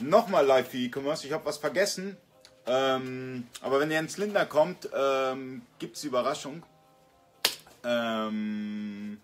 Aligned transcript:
nochmal 0.00 0.46
live 0.46 0.68
für 0.68 0.78
E-Commerce. 0.78 1.26
Ich 1.26 1.32
habe 1.32 1.44
was 1.44 1.58
vergessen. 1.58 2.16
Ähm, 2.66 3.48
aber 3.60 3.80
wenn 3.80 3.90
Jens 3.90 4.18
Lindner 4.18 4.46
kommt, 4.46 4.88
ähm, 4.94 5.62
gibt 5.78 5.96
es 5.96 6.04
Überraschung. 6.04 6.62
Ähm, 7.84 9.20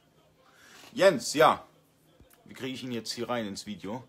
Jens, 0.93 1.34
ja. 1.34 1.64
Wie 2.45 2.54
kriege 2.54 2.75
ich 2.75 2.82
ihn 2.82 2.93
jetzt 2.93 3.12
hier 3.12 3.29
rein 3.29 3.46
ins 3.46 3.66
Video? 3.66 4.02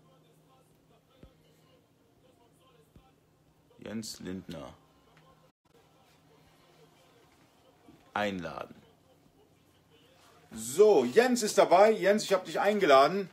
Jens 3.78 4.18
Lindner. 4.20 4.74
Einladen. 8.12 8.74
So, 10.52 11.04
Jens 11.04 11.42
ist 11.42 11.58
dabei. 11.58 11.92
Jens, 11.92 12.24
ich 12.24 12.32
habe 12.32 12.44
dich 12.44 12.58
eingeladen. 12.58 13.30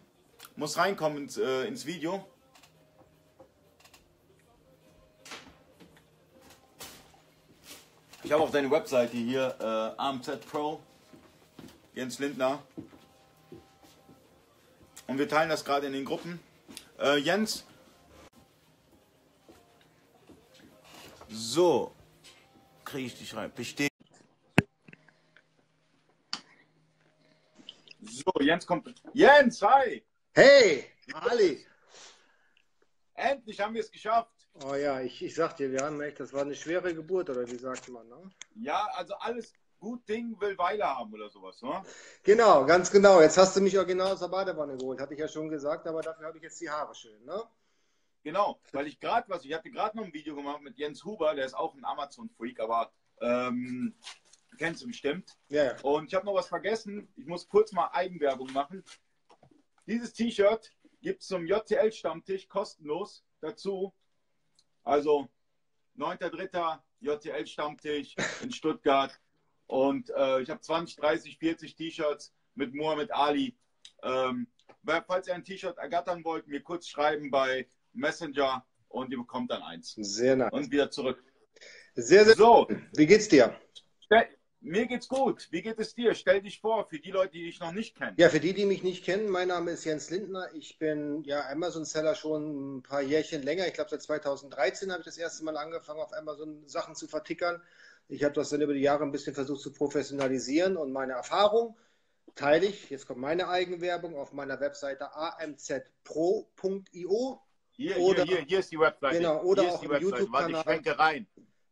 Muss 0.55 0.77
reinkommen 0.77 1.23
ins, 1.23 1.37
äh, 1.37 1.65
ins 1.65 1.85
Video. 1.85 2.25
Ich 8.27 8.33
habe 8.33 8.43
auf 8.43 8.51
deine 8.51 8.69
Webseite 8.69 9.15
hier 9.15 9.55
äh, 9.57 10.01
AMZ 10.01 10.41
Pro, 10.51 10.81
Jens 11.93 12.19
Lindner. 12.19 12.61
Und 15.07 15.17
wir 15.17 15.29
teilen 15.29 15.47
das 15.47 15.63
gerade 15.63 15.87
in 15.87 15.93
den 15.93 16.03
Gruppen. 16.03 16.37
Äh, 16.99 17.19
Jens. 17.19 17.65
So. 21.29 21.95
Kriege 22.83 23.07
ich 23.07 23.17
dich 23.17 23.33
rein. 23.33 23.49
Bestehen. 23.55 23.87
So, 28.01 28.33
Jens 28.41 28.67
kommt. 28.67 28.93
Jens, 29.13 29.61
hi! 29.61 30.03
Hey, 30.33 30.83
Ali! 31.13 31.65
Endlich 33.13 33.57
haben 33.61 33.73
wir 33.73 33.79
es 33.79 33.89
geschafft. 33.89 34.36
Oh 34.65 34.75
ja, 34.75 35.01
ich, 35.01 35.23
ich 35.23 35.35
sag 35.35 35.55
dir, 35.57 35.71
wir 35.71 35.81
haben 35.81 36.01
echt, 36.01 36.19
das 36.19 36.33
war 36.33 36.41
eine 36.41 36.55
schwere 36.55 36.93
Geburt, 36.93 37.29
oder 37.29 37.47
wie 37.47 37.57
sagt 37.57 37.89
man, 37.89 38.07
ne? 38.07 38.29
Ja, 38.55 38.87
also 38.95 39.13
alles 39.15 39.53
gut 39.79 40.07
Ding 40.09 40.39
will 40.41 40.57
Weile 40.57 40.85
haben 40.85 41.13
oder 41.13 41.29
sowas, 41.29 41.61
ne? 41.61 41.83
Genau, 42.23 42.65
ganz 42.65 42.89
genau. 42.89 43.21
Jetzt 43.21 43.37
hast 43.37 43.55
du 43.55 43.61
mich 43.61 43.77
original 43.77 44.13
aus 44.13 44.19
der 44.19 44.29
Badewanne 44.29 44.75
geholt, 44.75 44.99
hatte 44.99 45.13
ich 45.13 45.19
ja 45.19 45.27
schon 45.27 45.49
gesagt, 45.49 45.85
aber 45.87 46.01
dafür 46.01 46.27
habe 46.27 46.37
ich 46.37 46.43
jetzt 46.43 46.59
die 46.59 46.69
Haare 46.69 46.95
schön, 46.95 47.23
ne? 47.23 47.43
Genau, 48.23 48.59
weil 48.71 48.87
ich 48.87 48.99
gerade 48.99 49.29
was, 49.29 49.45
ich 49.45 49.53
hatte 49.53 49.69
gerade 49.69 49.95
noch 49.95 50.05
ein 50.05 50.13
Video 50.13 50.35
gemacht 50.35 50.61
mit 50.61 50.77
Jens 50.77 51.05
Huber, 51.05 51.35
der 51.35 51.45
ist 51.45 51.53
auch 51.53 51.75
ein 51.75 51.85
Amazon-Freak, 51.85 52.59
aber 52.59 52.91
ähm, 53.21 53.93
kennst 54.57 54.81
du 54.81 54.87
bestimmt. 54.87 55.37
Ja, 55.49 55.65
ja. 55.65 55.75
Und 55.83 56.07
ich 56.07 56.15
habe 56.15 56.25
noch 56.25 56.33
was 56.33 56.47
vergessen, 56.47 57.07
ich 57.15 57.25
muss 57.25 57.47
kurz 57.47 57.71
mal 57.71 57.89
Eigenwerbung 57.93 58.51
machen. 58.53 58.83
Dieses 59.85 60.13
T-Shirt 60.13 60.73
gibt 61.01 61.21
es 61.21 61.27
zum 61.27 61.45
JTL-Stammtisch 61.45 62.49
kostenlos 62.49 63.23
dazu. 63.39 63.93
Also 64.87 65.27
9.3. 65.97 66.79
JTL-Stammtisch 67.01 68.15
in 68.41 68.51
Stuttgart. 68.51 69.19
Und 69.67 70.09
äh, 70.11 70.41
ich 70.41 70.49
habe 70.49 70.61
20, 70.61 70.95
30, 70.95 71.37
40 71.37 71.75
T-Shirts 71.75 72.33
mit 72.55 72.73
Mohamed 72.73 73.11
Ali. 73.13 73.55
Ähm, 74.01 74.47
falls 75.05 75.27
ihr 75.27 75.35
ein 75.35 75.43
T-Shirt 75.43 75.77
ergattern 75.77 76.23
wollt, 76.23 76.47
mir 76.47 76.61
kurz 76.61 76.87
schreiben 76.87 77.29
bei 77.29 77.67
Messenger 77.93 78.65
und 78.87 79.11
ihr 79.11 79.17
bekommt 79.17 79.51
dann 79.51 79.61
eins. 79.61 79.93
Sehr 79.99 80.37
nice. 80.37 80.51
Und 80.53 80.71
wieder 80.71 80.89
zurück. 80.89 81.21
Sehr, 81.95 82.25
sehr 82.25 82.35
So, 82.35 82.67
Wie 82.93 83.05
geht's 83.05 83.27
dir? 83.27 83.59
Mir 84.59 84.87
geht's 84.87 85.07
gut. 85.07 85.47
Wie 85.51 85.61
geht 85.61 85.79
es 85.79 85.93
dir? 85.95 86.13
Stell 86.15 86.41
dich 86.41 86.59
vor, 86.59 86.87
für 86.87 86.99
die 86.99 87.11
Leute, 87.11 87.33
die 87.33 87.45
dich 87.45 87.59
noch 87.59 87.71
nicht 87.71 87.95
kennen. 87.95 88.15
Ja, 88.17 88.29
für 88.29 88.39
die, 88.39 88.53
die 88.53 88.65
mich 88.65 88.83
nicht 88.83 89.03
kennen, 89.05 89.29
mein 89.29 89.47
Name 89.49 89.71
ist 89.71 89.85
Jens 89.85 90.09
Lindner. 90.09 90.47
Ich 90.53 90.77
bin 90.79 91.23
ja 91.23 91.47
Amazon-Seller 91.49 92.15
schon 92.15 92.77
ein 92.77 92.83
paar 92.83 93.01
Jährchen 93.01 93.43
länger. 93.43 93.67
Ich 93.67 93.73
glaube, 93.73 93.89
seit 93.89 94.01
2013 94.01 94.91
habe 94.91 95.01
ich 95.01 95.05
das 95.05 95.17
erste 95.17 95.43
Mal 95.43 95.57
angefangen, 95.57 95.99
auf 95.99 96.13
Amazon 96.13 96.67
Sachen 96.67 96.95
zu 96.95 97.07
vertickern. 97.07 97.61
Ich 98.09 98.23
habe 98.23 98.33
das 98.33 98.49
dann 98.49 98.61
über 98.61 98.73
die 98.73 98.81
Jahre 98.81 99.03
ein 99.03 99.11
bisschen 99.11 99.35
versucht 99.35 99.61
zu 99.61 99.73
professionalisieren 99.73 100.77
und 100.77 100.91
meine 100.91 101.13
Erfahrung 101.13 101.77
teile 102.35 102.65
ich, 102.67 102.89
jetzt 102.89 103.07
kommt 103.07 103.19
meine 103.19 103.49
Eigenwerbung, 103.49 104.15
auf 104.15 104.31
meiner 104.31 104.59
Webseite 104.59 105.13
amzpro.io. 106.05 107.41
Hier, 107.71 107.97
Oder- 107.97 108.23
hier, 108.23 108.37
hier, 108.37 108.45
hier 108.45 108.59
ist 108.59 108.71
die 108.71 108.79
Webseite. 108.79 109.17
Genau, 109.17 109.41
oder 109.43 109.63
hier 109.63 109.71
auch 109.71 109.75
ist 109.75 109.81
die 109.83 109.89
Webseite. 109.89 110.05
Warte, 110.05 110.21
ich 110.21 110.29
YouTube-Kanal. 110.31 110.63
schwenke 110.63 110.97
rein. 110.99 111.27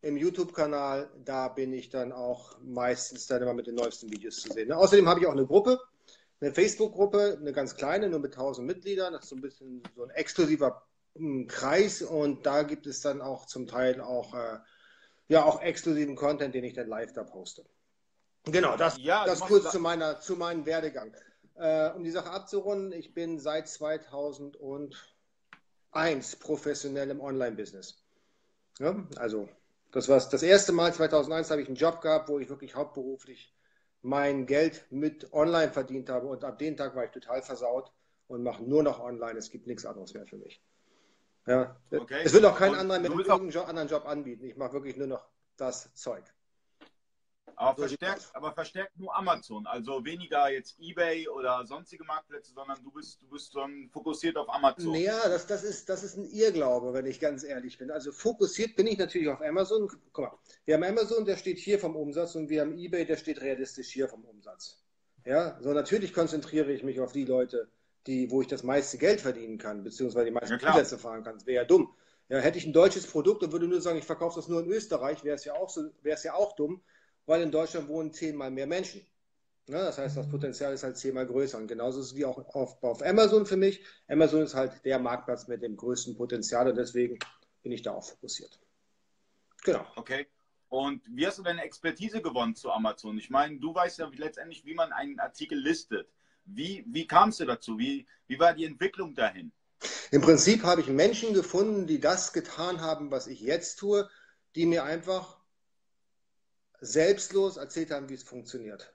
Im 0.06 0.18
YouTube-Kanal, 0.18 1.10
da 1.26 1.48
bin 1.48 1.74
ich 1.74 1.90
dann 1.90 2.12
auch 2.12 2.60
meistens 2.62 3.26
dann 3.26 3.42
immer 3.42 3.56
mit 3.56 3.66
den 3.66 3.74
neuesten 3.74 4.12
Videos 4.12 4.36
zu 4.36 4.52
sehen. 4.52 4.72
Außerdem 4.72 5.10
habe 5.10 5.20
ich 5.20 5.26
auch 5.26 5.32
eine 5.32 5.48
Gruppe, 5.48 5.80
eine 6.40 6.54
Facebook-Gruppe, 6.54 7.40
eine 7.42 7.52
ganz 7.52 7.76
kleine, 7.76 8.08
nur 8.08 8.20
mit 8.20 8.34
1000 8.34 8.68
Mitgliedern. 8.68 9.14
Das 9.14 9.24
ist 9.24 9.30
so 9.30 9.36
ein 9.36 9.42
bisschen 9.42 9.82
so 9.96 10.04
ein 10.04 10.12
exklusiver 10.12 10.86
mm, 11.16 11.48
Kreis 11.48 12.04
und 12.04 12.46
da 12.46 12.62
gibt 12.62 12.86
es 12.86 13.02
dann 13.02 13.20
auch 13.20 13.48
zum 13.48 13.66
Teil 13.66 14.00
auch, 14.00 14.36
äh, 14.36 14.60
ja, 15.28 15.44
auch 15.44 15.60
exklusiven 15.64 16.16
Content, 16.16 16.54
den 16.54 16.66
ich 16.66 16.76
dann 16.76 16.88
live 16.88 17.12
da 17.14 17.24
poste. 17.24 17.66
Genau, 18.44 18.78
das, 18.78 19.00
Ja, 19.00 19.26
das 19.26 19.40
kurz 19.40 19.64
da- 19.64 19.72
zu, 19.72 19.80
meiner, 19.80 20.20
zu 20.20 20.36
meinem 20.36 20.68
Werdegang. 20.68 21.16
Äh, 21.56 21.90
um 21.94 22.04
die 22.04 22.12
Sache 22.12 22.30
abzurunden, 22.30 22.92
ich 22.92 23.16
bin 23.16 23.40
seit 23.40 23.68
2001 23.68 24.96
professionell 26.36 27.10
im 27.10 27.22
Online-Business. 27.22 28.04
Ja, 28.78 29.04
also 29.16 29.50
das 29.96 30.10
war 30.10 30.20
das 30.20 30.44
erste 30.44 30.74
Mal 30.74 30.94
2001 30.94 31.52
habe 31.52 31.62
ich 31.62 31.68
einen 31.70 31.78
Job 31.78 32.02
gehabt, 32.02 32.28
wo 32.28 32.38
ich 32.38 32.50
wirklich 32.50 32.76
hauptberuflich 32.76 33.56
mein 34.02 34.46
Geld 34.46 34.86
mit 34.90 35.32
online 35.32 35.72
verdient 35.72 36.10
habe 36.10 36.28
und 36.28 36.44
ab 36.44 36.60
dem 36.60 36.76
Tag 36.76 36.98
war 36.98 37.06
ich 37.06 37.12
total 37.12 37.42
versaut 37.42 37.94
und 38.28 38.44
mache 38.44 38.62
nur 38.62 38.84
noch 38.84 39.00
online. 39.00 39.40
Es 39.40 39.50
gibt 39.50 39.68
nichts 39.68 39.86
anderes 39.86 40.14
mehr 40.14 40.28
für 40.28 40.36
mich. 40.36 40.62
Ja, 41.48 41.80
Okay. 41.90 42.24
es 42.26 42.34
will 42.34 42.46
auch 42.46 42.58
kein 42.58 42.76
anderer 42.76 43.00
mit 43.00 43.10
irgendeinem 43.10 43.66
anderen 43.68 43.88
Job 43.88 44.06
anbieten. 44.06 44.44
Ich 44.44 44.58
mache 44.58 44.74
wirklich 44.74 44.98
nur 44.98 45.08
noch 45.08 45.26
das 45.56 45.94
Zeug. 45.94 46.26
Aber 47.58 47.88
verstärkt, 47.88 48.30
aber 48.34 48.54
verstärkt 48.54 48.98
nur 49.00 49.16
Amazon. 49.16 49.66
Also 49.68 50.04
weniger 50.04 50.50
jetzt 50.50 50.80
Ebay 50.80 51.28
oder 51.28 51.66
sonstige 51.66 52.04
Marktplätze, 52.04 52.54
sondern 52.54 52.78
du 52.84 52.92
bist, 52.92 53.22
du 53.22 53.28
bist 53.30 53.56
dann 53.56 53.90
fokussiert 53.92 54.38
auf 54.38 54.50
Amazon. 54.50 54.92
Naja, 54.92 55.30
das, 55.30 55.48
das, 55.48 55.64
ist, 55.64 55.90
das 55.90 56.04
ist 56.04 56.18
ein 56.18 56.26
Irrglaube, 56.26 56.94
wenn 56.94 57.06
ich 57.06 57.20
ganz 57.20 57.44
ehrlich 57.44 57.78
bin. 57.78 57.92
Also 57.92 58.12
fokussiert 58.12 58.76
bin 58.76 58.88
ich 58.88 58.98
natürlich 58.98 59.30
auf 59.30 59.42
Amazon. 59.42 59.90
Guck 60.12 60.26
mal, 60.26 60.38
wir 60.66 60.76
haben 60.76 60.84
Amazon, 60.84 61.26
der 61.26 61.38
steht 61.38 61.58
hier 61.58 61.80
vom 61.80 61.96
Umsatz 61.96 62.36
und 62.36 62.50
wir 62.50 62.62
haben 62.62 62.78
eBay, 62.78 63.06
der 63.06 63.18
steht 63.18 63.42
realistisch 63.42 63.90
hier 63.90 64.08
vom 64.08 64.26
Umsatz. 64.26 64.82
Ja, 65.26 65.58
so 65.62 65.74
natürlich 65.74 66.14
konzentriere 66.14 66.72
ich 66.72 66.84
mich 66.84 67.00
auf 67.00 67.12
die 67.12 67.26
Leute, 67.26 67.68
die, 68.06 68.30
wo 68.30 68.42
ich 68.42 68.48
das 68.48 68.64
meiste 68.64 68.98
Geld 68.98 69.22
verdienen 69.22 69.58
kann, 69.58 69.84
beziehungsweise 69.84 70.26
die 70.26 70.32
meisten 70.32 70.60
Ja. 70.60 70.70
Umsätze 70.70 71.00
fahren 71.00 71.24
kann. 71.24 71.36
Das 71.36 71.46
wäre 71.46 71.64
ja 71.64 71.66
dumm. 71.66 71.94
Ja, 72.30 72.40
hätte 72.40 72.58
ich 72.58 72.66
ein 72.66 72.74
deutsches 72.74 73.06
Produkt 73.06 73.44
und 73.44 73.52
würde 73.52 73.68
nur 73.68 73.82
sagen, 73.82 74.00
ich 74.00 74.06
verkaufe 74.06 74.36
das 74.40 74.48
nur 74.48 74.60
in 74.62 74.68
Österreich, 74.68 75.24
wäre 75.24 75.36
es 75.36 75.46
ja 75.46 75.54
auch 75.54 75.70
so, 75.70 75.92
wäre 76.02 76.16
es 76.16 76.24
ja 76.24 76.34
auch 76.34 76.56
dumm, 76.56 76.82
weil 77.26 77.42
in 77.42 77.52
Deutschland 77.52 77.88
wohnen 77.88 78.14
zehnmal 78.14 78.52
mehr 78.52 78.68
Menschen. 78.68 79.02
Ne? 79.68 79.78
Das 79.78 79.98
heißt, 79.98 80.16
das 80.16 80.30
Potenzial 80.30 80.74
ist 80.74 80.84
halt 80.84 80.98
zehnmal 80.98 81.26
größer. 81.26 81.58
Und 81.58 81.68
genauso 81.68 82.00
ist 82.00 82.08
es 82.08 82.16
wie 82.16 82.26
auch 82.26 82.38
auf, 82.56 82.82
auf 82.84 83.04
Amazon 83.04 83.46
für 83.46 83.58
mich. 83.58 83.84
Amazon 84.08 84.44
ist 84.44 84.54
halt 84.54 84.86
der 84.86 85.00
Marktplatz 85.00 85.48
mit 85.48 85.62
dem 85.62 85.76
größten 85.76 86.16
Potenzial 86.16 86.68
und 86.70 86.76
deswegen 86.76 87.18
bin 87.64 87.72
ich 87.72 87.82
da 87.82 87.94
auch 87.94 88.04
fokussiert. 88.04 88.60
Genau. 89.64 89.86
Okay. 89.96 90.28
Und 90.70 91.02
wie 91.08 91.26
hast 91.26 91.40
du 91.40 91.44
deine 91.44 91.64
Expertise 91.64 92.22
gewonnen 92.22 92.56
zu 92.56 92.72
Amazon? 92.72 93.18
Ich 93.18 93.30
meine, 93.30 93.60
du 93.60 93.74
weißt 93.74 94.00
ja 94.00 94.12
letztendlich, 94.16 94.66
wie 94.66 94.76
man 94.76 94.92
einen 94.92 95.20
Artikel 95.20 95.58
listet. 95.58 96.08
Wie, 96.46 96.84
wie 96.88 97.08
kamst 97.08 97.40
du 97.40 97.46
dazu? 97.46 97.80
Wie, 97.80 98.06
wie 98.28 98.40
war 98.40 98.54
die 98.54 98.66
Entwicklung 98.66 99.16
dahin? 99.16 99.52
Im 100.12 100.22
Prinzip 100.22 100.64
habe 100.64 100.82
ich 100.82 100.88
Menschen 100.88 101.34
gefunden, 101.34 101.88
die 101.88 102.00
das 102.00 102.34
getan 102.34 102.82
haben, 102.82 103.10
was 103.10 103.28
ich 103.28 103.42
jetzt 103.42 103.78
tue, 103.78 104.10
die 104.56 104.66
mir 104.66 104.84
einfach 104.84 105.40
selbstlos 106.86 107.58
erzählt 107.58 107.92
haben, 107.92 108.10
wie 108.10 108.14
es 108.16 108.24
funktioniert. 108.24 108.94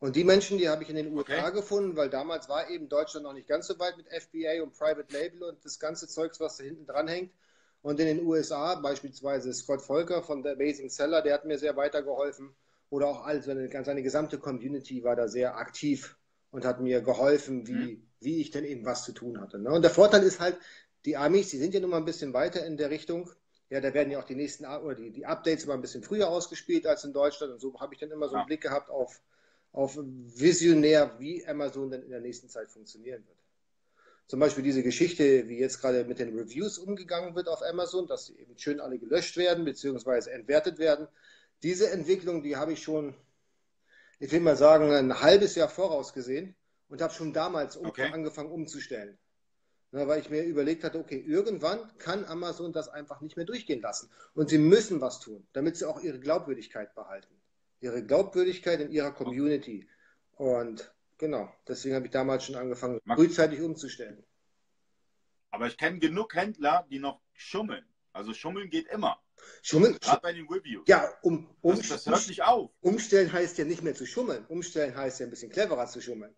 Und 0.00 0.14
die 0.16 0.24
Menschen, 0.24 0.58
die 0.58 0.68
habe 0.68 0.82
ich 0.84 0.90
in 0.90 0.96
den 0.96 1.12
USA 1.16 1.48
Okay. 1.48 1.52
gefunden, 1.56 1.96
weil 1.96 2.08
damals 2.10 2.48
war 2.48 2.70
eben 2.70 2.88
Deutschland 2.88 3.24
noch 3.24 3.32
nicht 3.32 3.48
ganz 3.48 3.66
so 3.66 3.78
weit 3.78 3.96
mit 3.96 4.06
FBA 4.08 4.62
und 4.62 4.72
Private 4.74 5.12
Label 5.12 5.42
und 5.42 5.64
das 5.64 5.78
ganze 5.80 6.06
Zeugs, 6.08 6.38
was 6.40 6.56
da 6.56 6.64
hinten 6.64 6.86
dran 6.86 7.08
hängt. 7.08 7.32
Und 7.82 7.98
in 8.00 8.06
den 8.06 8.24
USA, 8.26 8.76
beispielsweise 8.76 9.52
Scott 9.52 9.82
Volker 9.82 10.22
von 10.22 10.42
The 10.42 10.50
Amazing 10.50 10.90
Seller, 10.90 11.22
der 11.22 11.34
hat 11.34 11.44
mir 11.44 11.58
sehr 11.58 11.76
weitergeholfen. 11.76 12.54
Oder 12.90 13.08
auch 13.08 13.24
all 13.26 13.42
seine, 13.42 13.68
seine 13.84 14.02
gesamte 14.02 14.38
Community 14.38 15.02
war 15.04 15.16
da 15.16 15.28
sehr 15.28 15.56
aktiv 15.56 16.16
und 16.50 16.64
hat 16.64 16.80
mir 16.80 17.02
geholfen, 17.02 17.66
wie, 17.66 18.02
wie 18.20 18.40
ich 18.40 18.50
denn 18.50 18.64
eben 18.64 18.84
was 18.86 19.04
zu 19.04 19.12
tun 19.12 19.40
hatte. 19.40 19.58
Ne? 19.58 19.70
Und 19.70 19.82
der 19.82 19.90
Vorteil 19.90 20.22
ist 20.22 20.40
halt, 20.40 20.58
die 21.04 21.16
Amis, 21.16 21.50
die 21.50 21.58
sind 21.58 21.74
ja 21.74 21.80
nun 21.80 21.90
mal 21.90 21.98
ein 21.98 22.04
bisschen 22.04 22.32
weiter 22.34 22.64
in 22.64 22.76
der 22.76 22.90
Richtung. 22.90 23.30
Ja, 23.70 23.80
da 23.80 23.92
werden 23.92 24.10
ja 24.10 24.18
auch 24.18 24.24
die 24.24 24.34
nächsten 24.34 24.64
oder 24.64 24.94
die, 24.94 25.10
die 25.10 25.26
Updates 25.26 25.64
immer 25.64 25.74
ein 25.74 25.82
bisschen 25.82 26.02
früher 26.02 26.28
ausgespielt 26.28 26.86
als 26.86 27.04
in 27.04 27.12
Deutschland. 27.12 27.52
Und 27.52 27.60
so 27.60 27.78
habe 27.80 27.94
ich 27.94 28.00
dann 28.00 28.10
immer 28.10 28.28
so 28.28 28.34
einen 28.34 28.42
Ja. 28.42 28.46
Blick 28.46 28.62
gehabt 28.62 28.88
auf, 28.90 29.20
auf 29.72 29.98
visionär, 29.98 31.16
wie 31.18 31.46
Amazon 31.46 31.90
dann 31.90 32.02
in 32.02 32.10
der 32.10 32.20
nächsten 32.20 32.48
Zeit 32.48 32.70
funktionieren 32.70 33.26
wird. 33.26 33.38
Zum 34.26 34.40
Beispiel 34.40 34.62
diese 34.64 34.82
Geschichte, 34.82 35.48
wie 35.48 35.58
jetzt 35.58 35.80
gerade 35.80 36.04
mit 36.04 36.18
den 36.18 36.38
Reviews 36.38 36.78
umgegangen 36.78 37.34
wird 37.34 37.48
auf 37.48 37.62
Amazon, 37.62 38.06
dass 38.06 38.26
sie 38.26 38.38
eben 38.38 38.56
schön 38.58 38.80
alle 38.80 38.98
gelöscht 38.98 39.36
werden 39.36 39.64
bzw. 39.64 40.30
entwertet 40.30 40.78
werden. 40.78 41.08
Diese 41.62 41.90
Entwicklung, 41.90 42.42
die 42.42 42.56
habe 42.56 42.72
ich 42.74 42.82
schon, 42.82 43.14
ich 44.18 44.30
will 44.32 44.40
mal 44.40 44.56
sagen, 44.56 44.92
ein 44.92 45.20
halbes 45.20 45.54
Jahr 45.54 45.68
vorausgesehen 45.68 46.54
und 46.88 47.00
habe 47.02 47.12
schon 47.12 47.32
damals 47.32 47.76
um, 47.76 47.86
Okay. 47.88 48.10
angefangen 48.12 48.50
umzustellen. 48.50 49.18
Weil 49.90 50.20
ich 50.20 50.28
mir 50.28 50.44
überlegt 50.44 50.84
hatte, 50.84 50.98
okay, 50.98 51.18
irgendwann 51.18 51.96
kann 51.96 52.26
Amazon 52.26 52.72
das 52.72 52.88
einfach 52.88 53.22
nicht 53.22 53.36
mehr 53.36 53.46
durchgehen 53.46 53.80
lassen. 53.80 54.10
Und 54.34 54.50
sie 54.50 54.58
müssen 54.58 55.00
was 55.00 55.18
tun, 55.18 55.46
damit 55.54 55.76
sie 55.76 55.86
auch 55.86 56.00
ihre 56.00 56.20
Glaubwürdigkeit 56.20 56.94
behalten. 56.94 57.34
Ihre 57.80 58.04
Glaubwürdigkeit 58.04 58.80
in 58.80 58.90
ihrer 58.90 59.12
Community. 59.12 59.88
Und 60.32 60.92
genau, 61.16 61.50
deswegen 61.66 61.94
habe 61.94 62.06
ich 62.06 62.12
damals 62.12 62.44
schon 62.44 62.56
angefangen, 62.56 63.00
frühzeitig 63.06 63.62
umzustellen. 63.62 64.22
Aber 65.50 65.66
ich 65.66 65.78
kenne 65.78 65.98
genug 65.98 66.34
Händler, 66.34 66.86
die 66.90 66.98
noch 66.98 67.22
schummeln. 67.32 67.84
Also 68.12 68.34
schummeln 68.34 68.68
geht 68.68 68.88
immer. 68.88 69.18
Schummeln? 69.62 69.96
Gerade 70.00 70.20
bei 70.20 70.32
den 70.32 70.46
Reviews. 70.48 70.86
Ja, 70.86 71.08
um, 71.22 71.48
um, 71.62 71.76
das, 71.76 71.88
das 71.88 72.06
hört 72.06 72.28
nicht 72.28 72.42
auf. 72.42 72.70
Umstellen 72.80 73.32
heißt 73.32 73.56
ja 73.56 73.64
nicht 73.64 73.82
mehr 73.82 73.94
zu 73.94 74.06
schummeln. 74.06 74.44
Umstellen 74.46 74.94
heißt 74.94 75.20
ja 75.20 75.26
ein 75.26 75.30
bisschen 75.30 75.50
cleverer 75.50 75.86
zu 75.86 76.00
schummeln. 76.00 76.34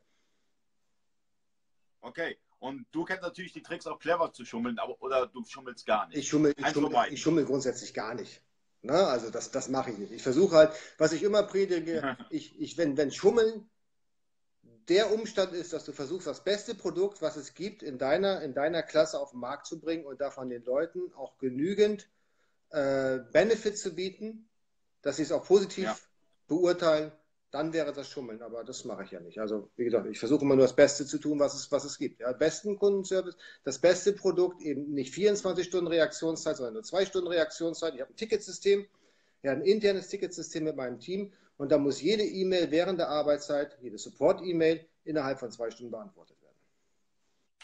Okay. 2.00 2.38
Und 2.60 2.86
du 2.92 3.04
kennst 3.04 3.22
natürlich 3.22 3.52
die 3.52 3.62
Tricks 3.62 3.86
auch 3.86 3.98
clever 3.98 4.32
zu 4.32 4.44
schummeln, 4.44 4.78
aber, 4.78 5.00
oder 5.02 5.26
du 5.26 5.42
schummelst 5.44 5.86
gar 5.86 6.06
nicht. 6.06 6.18
Ich 6.18 6.28
schummel, 6.28 6.54
ich 6.56 6.66
schummel, 6.68 6.94
ich 7.10 7.20
schummel 7.20 7.44
grundsätzlich 7.46 7.94
gar 7.94 8.14
nicht. 8.14 8.42
Na, 8.82 9.08
also 9.08 9.30
das, 9.30 9.50
das 9.50 9.68
mache 9.68 9.90
ich 9.90 9.98
nicht. 9.98 10.12
Ich 10.12 10.22
versuche 10.22 10.56
halt, 10.56 10.72
was 10.98 11.12
ich 11.12 11.22
immer 11.22 11.42
predige, 11.42 12.16
ich, 12.30 12.60
ich, 12.60 12.76
wenn, 12.78 12.96
wenn 12.98 13.10
Schummeln 13.10 13.68
der 14.88 15.12
Umstand 15.12 15.52
ist, 15.52 15.72
dass 15.72 15.84
du 15.84 15.92
versuchst, 15.92 16.26
das 16.26 16.44
beste 16.44 16.74
Produkt, 16.74 17.22
was 17.22 17.36
es 17.36 17.54
gibt, 17.54 17.82
in 17.82 17.96
deiner, 17.96 18.42
in 18.42 18.54
deiner 18.54 18.82
Klasse 18.82 19.20
auf 19.20 19.30
den 19.30 19.40
Markt 19.40 19.66
zu 19.66 19.80
bringen 19.80 20.04
und 20.04 20.20
davon 20.20 20.50
den 20.50 20.64
Leuten 20.64 21.12
auch 21.14 21.38
genügend 21.38 22.10
äh, 22.70 23.18
Benefit 23.32 23.78
zu 23.78 23.94
bieten, 23.94 24.50
dass 25.00 25.16
sie 25.16 25.22
es 25.22 25.32
auch 25.32 25.46
positiv 25.46 25.84
ja. 25.84 25.98
beurteilen, 26.46 27.12
dann 27.50 27.72
wäre 27.72 27.92
das 27.92 28.08
Schummeln. 28.08 28.42
Aber 28.42 28.64
das 28.64 28.84
mache 28.84 29.04
ich 29.04 29.10
ja 29.10 29.20
nicht. 29.20 29.40
Also, 29.40 29.70
wie 29.76 29.84
gesagt, 29.84 30.06
ich 30.06 30.18
versuche 30.18 30.44
immer 30.44 30.56
nur 30.56 30.64
das 30.64 30.76
Beste 30.76 31.06
zu 31.06 31.18
tun, 31.18 31.38
was 31.38 31.54
es, 31.54 31.70
was 31.72 31.84
es 31.84 31.98
gibt. 31.98 32.20
Ja, 32.20 32.32
besten 32.32 32.78
Kundenservice, 32.78 33.36
das 33.64 33.78
beste 33.78 34.12
Produkt, 34.12 34.62
eben 34.62 34.92
nicht 34.92 35.14
24 35.14 35.66
Stunden 35.66 35.88
Reaktionszeit, 35.88 36.56
sondern 36.56 36.74
nur 36.74 36.82
zwei 36.82 37.04
Stunden 37.04 37.28
Reaktionszeit. 37.28 37.94
Ich 37.94 38.00
habe 38.00 38.12
ein 38.12 38.16
Ticketsystem, 38.16 38.86
ja, 39.42 39.52
ein 39.52 39.62
internes 39.62 40.08
Ticketsystem 40.08 40.64
mit 40.64 40.76
meinem 40.76 40.98
Team 40.98 41.32
und 41.56 41.72
da 41.72 41.78
muss 41.78 42.00
jede 42.00 42.24
E-Mail 42.24 42.70
während 42.70 42.98
der 42.98 43.08
Arbeitszeit, 43.08 43.76
jede 43.80 43.98
Support-E-Mail 43.98 44.86
innerhalb 45.04 45.38
von 45.38 45.50
zwei 45.50 45.70
Stunden 45.70 45.90
beantwortet 45.90 46.40
werden. 46.40 46.56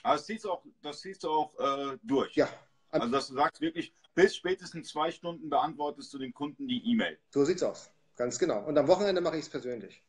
Aber 0.02 0.16
das 0.16 0.26
siehst 0.26 0.44
du 0.44 0.50
auch, 0.50 0.62
das 0.82 1.00
siehst 1.00 1.24
du 1.24 1.30
auch 1.30 1.58
äh, 1.58 1.96
durch. 2.02 2.34
Ja. 2.34 2.48
Also, 2.90 3.08
dass 3.08 3.28
du 3.28 3.34
sagst 3.34 3.60
wirklich, 3.60 3.92
bis 4.14 4.36
spätestens 4.36 4.88
zwei 4.88 5.10
Stunden 5.10 5.50
beantwortest 5.50 6.12
du 6.12 6.18
den 6.18 6.32
Kunden 6.32 6.66
die 6.66 6.82
E-Mail. 6.90 7.18
So 7.30 7.44
sieht's 7.44 7.62
aus. 7.62 7.90
Ganz 8.16 8.38
genau. 8.38 8.64
Und 8.64 8.76
am 8.78 8.88
Wochenende 8.88 9.20
mache 9.20 9.36
ich 9.36 9.44
es 9.44 9.50
persönlich. 9.50 10.02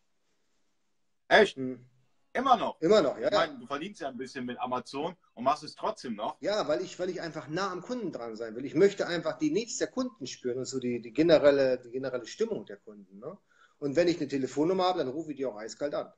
Echt? 1.28 1.58
Hm. 1.58 1.86
Immer 2.34 2.56
noch? 2.56 2.80
Immer 2.82 3.02
noch, 3.02 3.18
ja. 3.18 3.28
Ich 3.28 3.34
meine, 3.34 3.60
du 3.60 3.66
verdienst 3.66 4.02
ja 4.02 4.10
ein 4.10 4.18
bisschen 4.18 4.46
mit 4.46 4.60
Amazon 4.60 5.16
und 5.34 5.44
machst 5.44 5.64
es 5.64 5.76
trotzdem 5.76 6.16
noch. 6.16 6.38
Ja, 6.40 6.68
weil 6.68 6.82
ich, 6.82 7.00
weil 7.00 7.10
ich 7.10 7.20
einfach 7.20 7.48
nah 7.48 7.72
am 7.72 7.82
Kunden 7.82 8.12
dran 8.12 8.36
sein 8.36 8.56
will. 8.56 8.64
Ich 8.64 8.76
möchte 8.76 9.08
einfach 9.08 9.40
die 9.40 9.50
Needs 9.50 9.78
der 9.78 9.88
Kunden 9.88 10.28
spüren 10.28 10.60
und 10.60 10.66
so 10.66 10.80
die, 10.80 11.02
die, 11.02 11.12
generelle, 11.12 11.80
die 11.80 11.90
generelle 11.90 12.28
Stimmung 12.28 12.66
der 12.66 12.78
Kunden. 12.78 13.18
Ne? 13.18 13.38
Und 13.80 13.96
wenn 13.96 14.08
ich 14.08 14.18
eine 14.18 14.28
Telefonnummer 14.28 14.84
habe, 14.84 15.00
dann 15.00 15.08
rufe 15.08 15.32
ich 15.32 15.38
die 15.38 15.46
auch 15.48 15.58
eiskalt 15.58 15.96
an. 15.96 16.14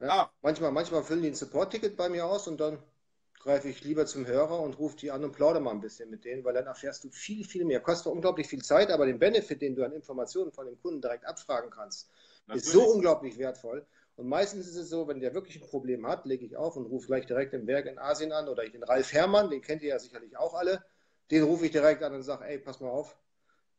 Ja? 0.00 0.08
Ah. 0.08 0.32
Manchmal, 0.40 0.70
manchmal 0.70 1.02
füllen 1.02 1.22
die 1.22 1.28
ein 1.28 1.34
Support-Ticket 1.34 1.96
bei 1.96 2.08
mir 2.08 2.24
aus 2.24 2.46
und 2.46 2.60
dann 2.60 2.78
greife 3.46 3.68
ich 3.68 3.84
lieber 3.84 4.06
zum 4.06 4.26
Hörer 4.26 4.58
und 4.58 4.76
rufe 4.76 4.96
die 4.96 5.12
an 5.12 5.22
und 5.22 5.30
plaudere 5.30 5.62
mal 5.62 5.70
ein 5.70 5.80
bisschen 5.80 6.10
mit 6.10 6.24
denen, 6.24 6.44
weil 6.44 6.52
dann 6.52 6.66
erfährst 6.66 7.04
du 7.04 7.10
viel, 7.10 7.44
viel 7.44 7.64
mehr. 7.64 7.78
Kostet 7.78 8.12
unglaublich 8.12 8.48
viel 8.48 8.60
Zeit, 8.60 8.90
aber 8.90 9.06
den 9.06 9.20
Benefit, 9.20 9.62
den 9.62 9.76
du 9.76 9.84
an 9.84 9.92
Informationen 9.92 10.50
von 10.50 10.66
dem 10.66 10.76
Kunden 10.80 11.00
direkt 11.00 11.24
abfragen 11.24 11.70
kannst, 11.70 12.10
Natürlich. 12.48 12.66
ist 12.66 12.72
so 12.72 12.82
unglaublich 12.82 13.38
wertvoll. 13.38 13.86
Und 14.16 14.26
meistens 14.26 14.66
ist 14.66 14.74
es 14.74 14.88
so, 14.88 15.06
wenn 15.06 15.20
der 15.20 15.32
wirklich 15.32 15.62
ein 15.62 15.68
Problem 15.68 16.08
hat, 16.08 16.26
lege 16.26 16.44
ich 16.44 16.56
auf 16.56 16.76
und 16.76 16.86
rufe 16.86 17.06
gleich 17.06 17.26
direkt 17.26 17.54
im 17.54 17.68
Werk 17.68 17.86
in 17.86 18.00
Asien 18.00 18.32
an 18.32 18.48
oder 18.48 18.68
den 18.68 18.82
Ralf 18.82 19.12
Herrmann, 19.12 19.48
den 19.48 19.62
kennt 19.62 19.82
ihr 19.82 19.90
ja 19.90 20.00
sicherlich 20.00 20.36
auch 20.36 20.54
alle. 20.54 20.84
Den 21.30 21.44
rufe 21.44 21.66
ich 21.66 21.70
direkt 21.70 22.02
an 22.02 22.14
und 22.14 22.24
sage, 22.24 22.46
ey, 22.46 22.58
pass 22.58 22.80
mal 22.80 22.90
auf, 22.90 23.16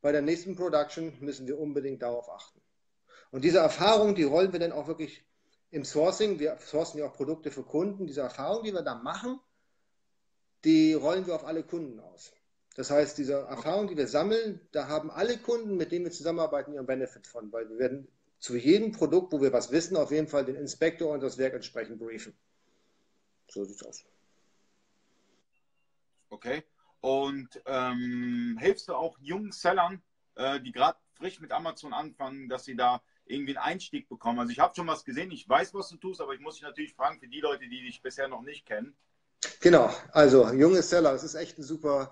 bei 0.01 0.13
der 0.13 0.21
nächsten 0.21 0.55
Production 0.55 1.11
müssen 1.19 1.45
wir 1.45 1.59
unbedingt 1.59 2.01
darauf 2.01 2.29
achten. 2.29 2.61
Und 3.31 3.43
diese 3.43 3.57
Erfahrung, 3.57 4.15
die 4.15 4.23
rollen 4.23 4.53
wir 4.53 4.59
dann 4.59 4.71
auch 4.71 4.87
wirklich 4.87 5.25
im 5.71 5.83
Sourcing. 5.83 6.39
Wir 6.39 6.57
sourcen 6.65 6.99
ja 6.99 7.07
auch 7.07 7.13
Produkte 7.13 7.51
für 7.51 7.63
Kunden. 7.63 8.07
Diese 8.07 8.21
Erfahrung, 8.21 8.63
die 8.63 8.73
wir 8.73 8.83
da 8.83 8.95
machen, 8.95 9.41
die 10.63 10.93
rollen 10.93 11.25
wir 11.27 11.35
auf 11.35 11.45
alle 11.45 11.63
Kunden 11.63 11.99
aus. 11.99 12.31
Das 12.75 12.91
heißt, 12.91 13.17
diese 13.17 13.33
Erfahrung, 13.33 13.87
die 13.87 13.97
wir 13.97 14.07
sammeln, 14.07 14.61
da 14.71 14.87
haben 14.87 15.09
alle 15.09 15.37
Kunden, 15.37 15.77
mit 15.77 15.91
denen 15.91 16.05
wir 16.05 16.11
zusammenarbeiten, 16.11 16.73
ihren 16.73 16.85
Benefit 16.85 17.25
von, 17.25 17.51
weil 17.51 17.67
wir 17.69 17.79
werden 17.79 18.07
zu 18.39 18.55
jedem 18.55 18.91
Produkt, 18.91 19.33
wo 19.33 19.41
wir 19.41 19.51
was 19.51 19.71
wissen, 19.71 19.97
auf 19.97 20.11
jeden 20.11 20.27
Fall 20.27 20.45
den 20.45 20.55
Inspektor 20.55 21.11
und 21.11 21.21
das 21.21 21.37
Werk 21.39 21.55
entsprechend 21.55 21.99
briefen. 21.99 22.37
So 23.49 23.63
sieht's 23.65 23.83
aus. 23.83 24.05
Okay. 26.29 26.63
Und 27.01 27.61
ähm, 27.65 28.57
hilfst 28.59 28.89
du 28.89 28.93
auch 28.93 29.17
jungen 29.19 29.51
Sellern, 29.51 30.01
äh, 30.35 30.59
die 30.59 30.71
gerade 30.71 30.99
frisch 31.15 31.39
mit 31.39 31.51
Amazon 31.51 31.93
anfangen, 31.93 32.49
dass 32.49 32.65
sie 32.65 32.75
da 32.75 33.01
irgendwie 33.25 33.57
einen 33.57 33.65
Einstieg 33.65 34.09
bekommen? 34.09 34.39
Also 34.39 34.51
ich 34.51 34.59
habe 34.59 34.75
schon 34.75 34.87
was 34.87 35.05
gesehen, 35.05 35.31
ich 35.31 35.47
weiß, 35.47 35.73
was 35.73 35.89
du 35.89 35.97
tust, 35.97 36.21
aber 36.21 36.33
ich 36.33 36.41
muss 36.41 36.55
dich 36.55 36.63
natürlich 36.63 36.93
fragen 36.93 37.19
für 37.19 37.27
die 37.27 37.39
Leute, 37.39 37.67
die 37.67 37.81
dich 37.81 38.01
bisher 38.01 38.27
noch 38.27 38.41
nicht 38.41 38.65
kennen. 38.65 38.95
Genau, 39.61 39.89
also 40.11 40.47
junge 40.51 40.81
Seller, 40.81 41.11
das 41.11 41.23
ist 41.23 41.35
echt 41.35 41.57
ein 41.57 41.63
super, 41.63 42.11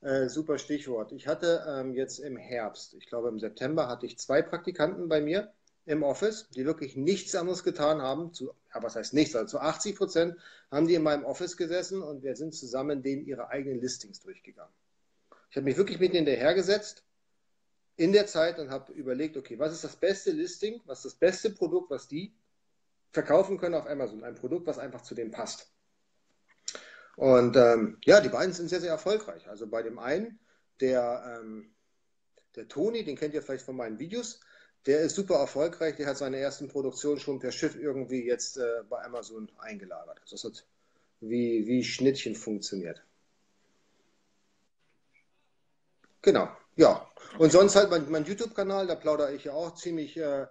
äh, 0.00 0.28
super 0.28 0.58
Stichwort. 0.58 1.12
Ich 1.12 1.26
hatte 1.26 1.64
ähm, 1.68 1.94
jetzt 1.94 2.18
im 2.18 2.36
Herbst, 2.36 2.94
ich 2.94 3.06
glaube 3.06 3.28
im 3.28 3.38
September, 3.38 3.88
hatte 3.88 4.06
ich 4.06 4.18
zwei 4.18 4.42
Praktikanten 4.42 5.08
bei 5.08 5.20
mir 5.20 5.52
im 5.86 6.02
Office, 6.02 6.48
die 6.50 6.66
wirklich 6.66 6.96
nichts 6.96 7.34
anderes 7.34 7.64
getan 7.64 8.02
haben. 8.02 8.32
Zu, 8.32 8.52
ja, 8.74 8.82
was 8.82 8.96
heißt 8.96 9.14
nichts? 9.14 9.36
Also 9.36 9.58
zu 9.58 9.60
80 9.60 9.96
Prozent 9.96 10.36
haben 10.70 10.86
die 10.86 10.94
in 10.94 11.02
meinem 11.02 11.24
Office 11.24 11.56
gesessen 11.56 12.02
und 12.02 12.22
wir 12.22 12.36
sind 12.36 12.54
zusammen 12.54 13.02
denen 13.02 13.24
ihre 13.24 13.48
eigenen 13.48 13.80
Listings 13.80 14.20
durchgegangen. 14.20 14.72
Ich 15.50 15.56
habe 15.56 15.64
mich 15.64 15.76
wirklich 15.76 16.00
mit 16.00 16.12
denen 16.12 16.26
hinterhergesetzt 16.26 17.04
in 17.96 18.12
der 18.12 18.26
Zeit 18.26 18.58
und 18.58 18.70
habe 18.70 18.92
überlegt, 18.92 19.36
okay, 19.36 19.58
was 19.58 19.72
ist 19.72 19.84
das 19.84 19.96
beste 19.96 20.32
Listing, 20.32 20.82
was 20.84 20.98
ist 20.98 21.04
das 21.06 21.14
beste 21.14 21.50
Produkt, 21.50 21.90
was 21.90 22.08
die 22.08 22.34
verkaufen 23.12 23.56
können 23.58 23.76
auf 23.76 23.86
Amazon? 23.86 24.24
Ein 24.24 24.34
Produkt, 24.34 24.66
was 24.66 24.78
einfach 24.78 25.02
zu 25.02 25.14
dem 25.14 25.30
passt. 25.30 25.70
Und 27.16 27.56
ähm, 27.56 27.98
ja, 28.04 28.20
die 28.20 28.28
beiden 28.28 28.52
sind 28.52 28.68
sehr, 28.68 28.80
sehr 28.80 28.90
erfolgreich. 28.90 29.48
Also 29.48 29.66
bei 29.66 29.82
dem 29.82 29.98
einen, 29.98 30.38
der, 30.80 31.40
ähm, 31.40 31.74
der 32.54 32.68
Toni, 32.68 33.04
den 33.04 33.16
kennt 33.16 33.34
ihr 33.34 33.42
vielleicht 33.42 33.64
von 33.64 33.76
meinen 33.76 33.98
Videos, 33.98 34.40
der 34.84 35.00
ist 35.00 35.16
super 35.16 35.36
erfolgreich. 35.36 35.96
Der 35.96 36.06
hat 36.06 36.18
seine 36.18 36.38
ersten 36.38 36.68
Produktionen 36.68 37.18
schon 37.18 37.40
per 37.40 37.52
Schiff 37.52 37.74
irgendwie 37.74 38.24
jetzt 38.24 38.58
äh, 38.58 38.82
bei 38.88 39.02
Amazon 39.02 39.50
eingelagert. 39.58 40.20
Also 40.20 40.36
das 40.36 40.44
hat 40.44 40.66
wie, 41.20 41.66
wie 41.66 41.82
Schnittchen 41.82 42.36
funktioniert. 42.36 43.02
Genau, 46.22 46.48
ja. 46.76 47.08
Und 47.38 47.52
sonst 47.52 47.76
halt 47.76 47.90
mein, 47.90 48.10
mein 48.10 48.24
YouTube-Kanal, 48.24 48.86
da 48.86 48.94
plaudere 48.94 49.34
ich 49.34 49.44
ja 49.44 49.52
auch 49.52 49.74
ziemlich 49.74 50.16
äh, 50.16 50.46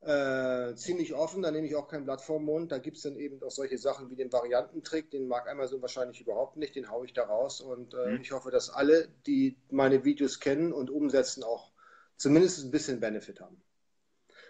äh, 0.00 0.74
ziemlich 0.76 1.14
offen, 1.14 1.42
da 1.42 1.50
nehme 1.50 1.66
ich 1.66 1.74
auch 1.74 1.88
kein 1.88 2.04
Blatt 2.04 2.20
vor 2.20 2.38
den 2.38 2.44
Mund. 2.44 2.70
Da 2.70 2.78
gibt 2.78 2.96
es 2.96 3.02
dann 3.02 3.16
eben 3.16 3.42
auch 3.42 3.50
solche 3.50 3.78
Sachen 3.78 4.10
wie 4.10 4.16
den 4.16 4.32
Variantentrick, 4.32 5.10
den 5.10 5.26
mag 5.26 5.48
Amazon 5.48 5.82
wahrscheinlich 5.82 6.20
überhaupt 6.20 6.56
nicht, 6.56 6.76
den 6.76 6.90
haue 6.90 7.06
ich 7.06 7.12
da 7.12 7.24
raus. 7.24 7.60
Und 7.60 7.94
äh, 7.94 8.12
mhm. 8.12 8.20
ich 8.20 8.32
hoffe, 8.32 8.50
dass 8.50 8.70
alle, 8.70 9.08
die 9.26 9.56
meine 9.70 10.04
Videos 10.04 10.38
kennen 10.40 10.72
und 10.72 10.90
umsetzen, 10.90 11.42
auch 11.42 11.72
zumindest 12.16 12.64
ein 12.64 12.70
bisschen 12.70 13.00
Benefit 13.00 13.40
haben. 13.40 13.60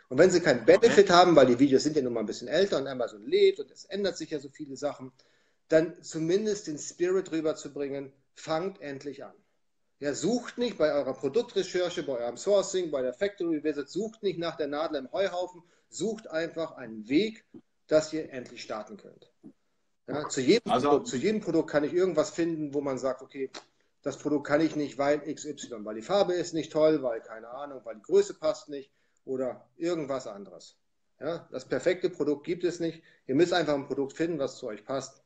Und 0.09 0.19
wenn 0.19 0.31
sie 0.31 0.41
keinen 0.41 0.65
Benefit 0.65 1.07
okay. 1.07 1.13
haben, 1.13 1.37
weil 1.37 1.47
die 1.47 1.59
Videos 1.59 1.83
sind 1.83 1.97
ja 1.97 2.03
nun 2.03 2.15
mal 2.15 2.21
ein 2.21 2.27
bisschen 2.27 2.49
älter 2.49 2.79
und 2.79 2.87
Amazon 2.87 3.27
lebt 3.27 3.61
und 3.61 3.71
es 3.71 3.85
ändert 3.85 4.17
sich 4.17 4.31
ja 4.31 4.39
so 4.39 4.49
viele 4.49 4.77
Sachen, 4.77 5.13
dann 5.69 6.03
zumindest 6.03 6.67
den 6.67 6.79
Spirit 6.79 7.31
rüberzubringen, 7.31 8.13
fangt 8.35 8.81
endlich 8.81 9.25
an. 9.25 9.35
Ja, 10.01 10.15
sucht 10.15 10.59
nicht 10.59 10.79
bei 10.79 10.93
eurer 10.93 11.15
Produktrecherche, 11.15 12.05
bei 12.05 12.19
eurem 12.19 12.37
Sourcing, 12.37 12.91
bei 12.91 13.03
der 13.03 13.13
Factory 13.13 13.65
Visit, 13.65 13.89
sucht 13.89 14.23
nicht 14.23 14.39
nach 14.39 14.57
der 14.57 14.69
Nadel 14.69 14.99
im 15.01 15.13
Heuhaufen, 15.13 15.63
sucht 15.89 16.29
einfach 16.29 16.73
einen 16.73 17.09
Weg, 17.09 17.45
dass 17.89 18.13
ihr 18.13 18.33
endlich 18.33 18.63
starten 18.63 18.97
könnt. 18.97 19.33
Ja, 20.07 20.29
zu, 20.29 20.41
jedem 20.41 20.71
also, 20.71 20.89
Produkt, 20.89 21.09
zu 21.09 21.17
jedem 21.17 21.41
Produkt 21.41 21.71
kann 21.71 21.85
ich 21.85 21.93
irgendwas 21.93 22.31
finden, 22.31 22.75
wo 22.75 22.81
man 22.81 22.99
sagt, 22.99 23.23
okay, 23.23 23.51
das 24.03 24.17
Produkt 24.19 24.47
kann 24.47 24.61
ich 24.61 24.77
nicht, 24.77 24.99
weil 24.99 25.21
XY, 25.21 25.85
weil 25.85 25.97
die 25.97 26.03
Farbe 26.03 26.35
ist 26.35 26.55
nicht 26.55 26.73
toll, 26.73 27.03
weil 27.03 27.21
keine 27.21 27.49
Ahnung, 27.49 27.81
weil 27.85 27.97
die 27.97 28.03
Größe 28.03 28.35
passt 28.35 28.69
nicht 28.69 28.91
oder 29.25 29.69
irgendwas 29.77 30.27
anderes. 30.27 30.77
Ja, 31.21 31.49
das 31.51 31.67
perfekte 31.67 32.09
Produkt 32.09 32.47
gibt 32.47 32.63
es 32.63 32.79
nicht. 32.79 33.03
Ihr 33.27 33.35
müsst 33.35 33.53
einfach 33.53 33.75
ein 33.75 33.89
Produkt 33.89 34.13
finden, 34.13 34.39
was 34.39 34.57
zu 34.57 34.69
euch 34.69 34.85
passt. 34.85 35.23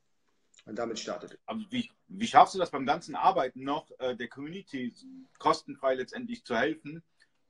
Und 0.64 0.76
damit 0.78 0.98
startet. 0.98 1.38
Aber 1.46 1.60
wie, 1.70 1.90
wie 2.08 2.26
schaffst 2.26 2.54
du 2.54 2.58
das 2.58 2.70
beim 2.70 2.86
ganzen 2.86 3.16
Arbeiten 3.16 3.64
noch, 3.64 3.90
äh, 3.98 4.14
der 4.14 4.28
Community 4.28 4.94
kostenfrei 5.38 5.94
letztendlich 5.94 6.44
zu 6.44 6.56
helfen, 6.56 7.02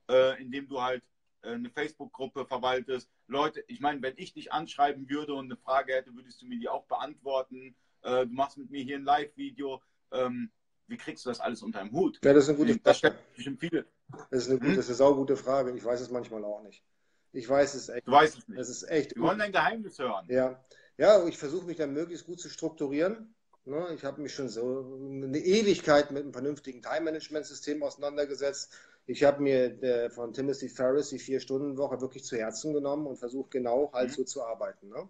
äh, 0.09 0.41
indem 0.41 0.67
du 0.67 0.81
halt 0.81 1.03
äh, 1.43 1.49
eine 1.49 1.69
Facebook-Gruppe 1.69 2.45
verwaltest? 2.45 3.11
Leute, 3.27 3.63
ich 3.67 3.81
meine, 3.81 4.01
wenn 4.01 4.15
ich 4.17 4.33
dich 4.33 4.51
anschreiben 4.51 5.09
würde 5.09 5.35
und 5.35 5.45
eine 5.45 5.57
Frage 5.57 5.93
hätte, 5.93 6.15
würdest 6.15 6.41
du 6.41 6.47
mir 6.47 6.57
die 6.57 6.69
auch 6.69 6.85
beantworten? 6.85 7.75
Äh, 8.01 8.25
du 8.25 8.33
machst 8.33 8.57
mit 8.57 8.71
mir 8.71 8.83
hier 8.83 8.97
ein 8.97 9.05
Live-Video. 9.05 9.81
Ähm, 10.11 10.49
wie 10.87 10.97
kriegst 10.97 11.25
du 11.25 11.29
das 11.29 11.39
alles 11.39 11.61
unter 11.61 11.81
einem 11.81 11.91
Hut? 11.91 12.19
Ja, 12.23 12.33
das 12.33 12.45
ist 12.45 12.49
eine 12.49 12.57
gute 12.57 12.73
Frage. 12.79 12.99
Das 13.01 13.35
bestimmt 13.35 13.59
viele. 13.59 13.85
Das 14.31 14.43
ist 14.43 14.49
eine, 14.49 14.59
gute, 14.59 14.71
hm? 14.71 14.75
das 14.75 14.85
ist 14.85 14.89
eine 14.89 14.97
saugute 14.97 15.37
Frage. 15.37 15.71
Ich 15.75 15.85
weiß 15.85 16.01
es 16.01 16.09
manchmal 16.09 16.43
auch 16.43 16.63
nicht. 16.63 16.83
Ich 17.31 17.47
weiß 17.47 17.73
es 17.73 17.89
echt. 17.89 18.07
Du 18.07 18.11
weißt 18.11 18.37
es 18.37 18.47
nicht. 18.47 18.59
Das 18.59 18.69
ist 18.69 18.83
echt. 18.83 19.15
Wir 19.15 19.23
wollen 19.23 19.39
dein 19.39 19.51
Geheimnis 19.51 19.97
hören. 19.97 20.25
Ja, 20.29 20.63
ja, 20.97 21.25
ich 21.27 21.37
versuche 21.37 21.65
mich 21.65 21.77
dann 21.77 21.93
möglichst 21.93 22.25
gut 22.25 22.39
zu 22.39 22.49
strukturieren. 22.49 23.33
Ne? 23.65 23.93
Ich 23.95 24.03
habe 24.03 24.21
mich 24.21 24.33
schon 24.33 24.49
so 24.49 24.99
eine 25.01 25.39
Ewigkeit 25.39 26.11
mit 26.11 26.23
einem 26.23 26.33
vernünftigen 26.33 26.81
Time-Management-System 26.81 27.81
auseinandergesetzt. 27.81 28.71
Ich 29.05 29.23
habe 29.23 29.41
mir 29.41 29.69
der, 29.69 30.11
von 30.11 30.33
Timothy 30.33 30.69
Ferris 30.69 31.09
die 31.09 31.19
Vier-Stunden-Woche 31.19 32.01
wirklich 32.01 32.23
zu 32.23 32.37
Herzen 32.37 32.73
genommen 32.73 33.07
und 33.07 33.17
versucht 33.17 33.51
genau 33.51 33.91
halt 33.93 34.09
mhm. 34.09 34.13
so 34.13 34.23
zu 34.23 34.43
arbeiten. 34.43 34.89
Ne? 34.89 35.07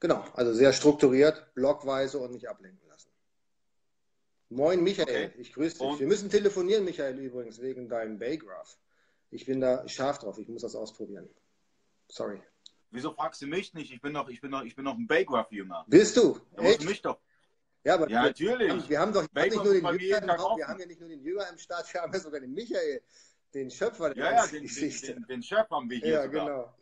Genau, 0.00 0.24
also 0.34 0.52
sehr 0.52 0.72
strukturiert, 0.72 1.54
blockweise 1.54 2.18
und 2.18 2.32
nicht 2.32 2.48
ablenken 2.48 2.86
lassen. 2.88 3.10
Moin 4.48 4.82
Michael, 4.82 5.30
okay. 5.30 5.40
ich 5.40 5.52
grüße 5.52 5.78
dich. 5.78 5.86
Und? 5.86 6.00
Wir 6.00 6.06
müssen 6.06 6.28
telefonieren, 6.28 6.84
Michael, 6.84 7.18
übrigens, 7.18 7.60
wegen 7.60 7.88
deinem 7.88 8.18
Baygraph. 8.18 8.76
Ich 9.30 9.46
bin 9.46 9.60
da 9.60 9.88
scharf 9.88 10.18
drauf, 10.18 10.38
ich 10.38 10.48
muss 10.48 10.62
das 10.62 10.74
ausprobieren. 10.74 11.28
Sorry. 12.08 12.40
Wieso 12.92 13.12
fragst 13.12 13.40
du 13.40 13.46
mich 13.46 13.72
nicht? 13.72 13.90
Ich 13.90 14.00
bin 14.00 14.12
noch, 14.12 14.28
ich 14.28 14.40
bin 14.40 14.50
noch, 14.50 14.62
ich 14.62 14.76
bin 14.76 14.84
noch 14.84 14.96
ein 14.96 15.06
Baygraph-Jünger. 15.06 15.86
Bist 15.88 16.16
du? 16.16 16.38
Da 16.54 16.62
musst 16.62 16.82
du 16.82 16.86
mich 16.86 17.00
doch. 17.00 17.18
Ja, 17.84 17.94
aber 17.94 18.08
ja, 18.08 18.22
natürlich. 18.22 18.88
Wir 18.88 19.00
haben 19.00 19.12
doch 19.12 19.22
nicht 19.22 19.54
nur 19.54 19.64
den 19.64 19.74
Jünger 19.74 19.92
im 19.92 19.98
wir 19.98 20.68
haben 20.68 20.78
ja 20.78 20.86
nicht 20.86 21.00
nur 21.00 21.08
den 21.08 21.22
Jünger 21.22 21.48
im 21.50 21.58
Start, 21.58 21.92
wir 21.92 22.02
haben 22.02 22.12
ja 22.12 22.20
sogar 22.20 22.40
den 22.40 22.52
Michael, 22.52 23.02
den 23.54 23.70
Schöpfer 23.70 24.14
der 24.14 24.24
ja, 24.24 24.32
ja, 24.32 24.46
den, 24.46 24.66
den, 24.66 25.00
den, 25.00 25.26
den 25.26 25.42
Schöpfer 25.42 25.76
haben 25.76 25.90
wir 25.90 25.98
hier 25.98 26.08
Ja, 26.08 26.22
sogar. 26.24 26.46
genau. 26.46 26.74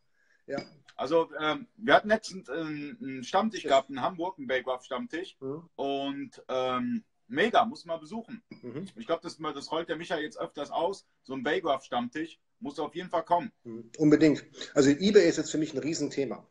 Ja. 0.47 0.59
Also 0.97 1.31
ähm, 1.38 1.69
wir 1.76 1.95
hatten 1.95 2.09
letztens 2.09 2.50
einen 2.50 3.23
Stammtisch 3.25 3.62
gehabt 3.62 3.88
in 3.88 4.02
Hamburg, 4.02 4.37
einen 4.37 4.49
Baygraph-Stammtisch. 4.49 5.37
Mhm. 5.40 5.71
Und 5.76 6.43
ähm, 6.49 7.05
mega, 7.29 7.64
muss 7.64 7.85
man 7.85 8.00
besuchen. 8.00 8.43
Mhm. 8.61 8.87
Ich 8.97 9.07
glaube, 9.07 9.23
das, 9.23 9.38
das 9.38 9.73
rollt 9.73 9.88
der 9.88 9.97
Michael 9.97 10.25
jetzt 10.25 10.38
öfters 10.38 10.71
aus. 10.71 11.07
So 11.23 11.35
ein 11.35 11.45
Baygraph-Stammtisch 11.45 12.38
muss 12.61 12.79
auf 12.79 12.95
jeden 12.95 13.11
Fall 13.11 13.25
kommen. 13.25 13.52
Mhm. 13.64 13.90
Unbedingt. 13.99 14.45
Also 14.75 14.90
eBay 14.90 15.29
ist 15.29 15.38
jetzt 15.38 15.50
für 15.50 15.59
mich 15.59 15.75
ein 15.75 15.79
Riesenthema. 15.79 16.47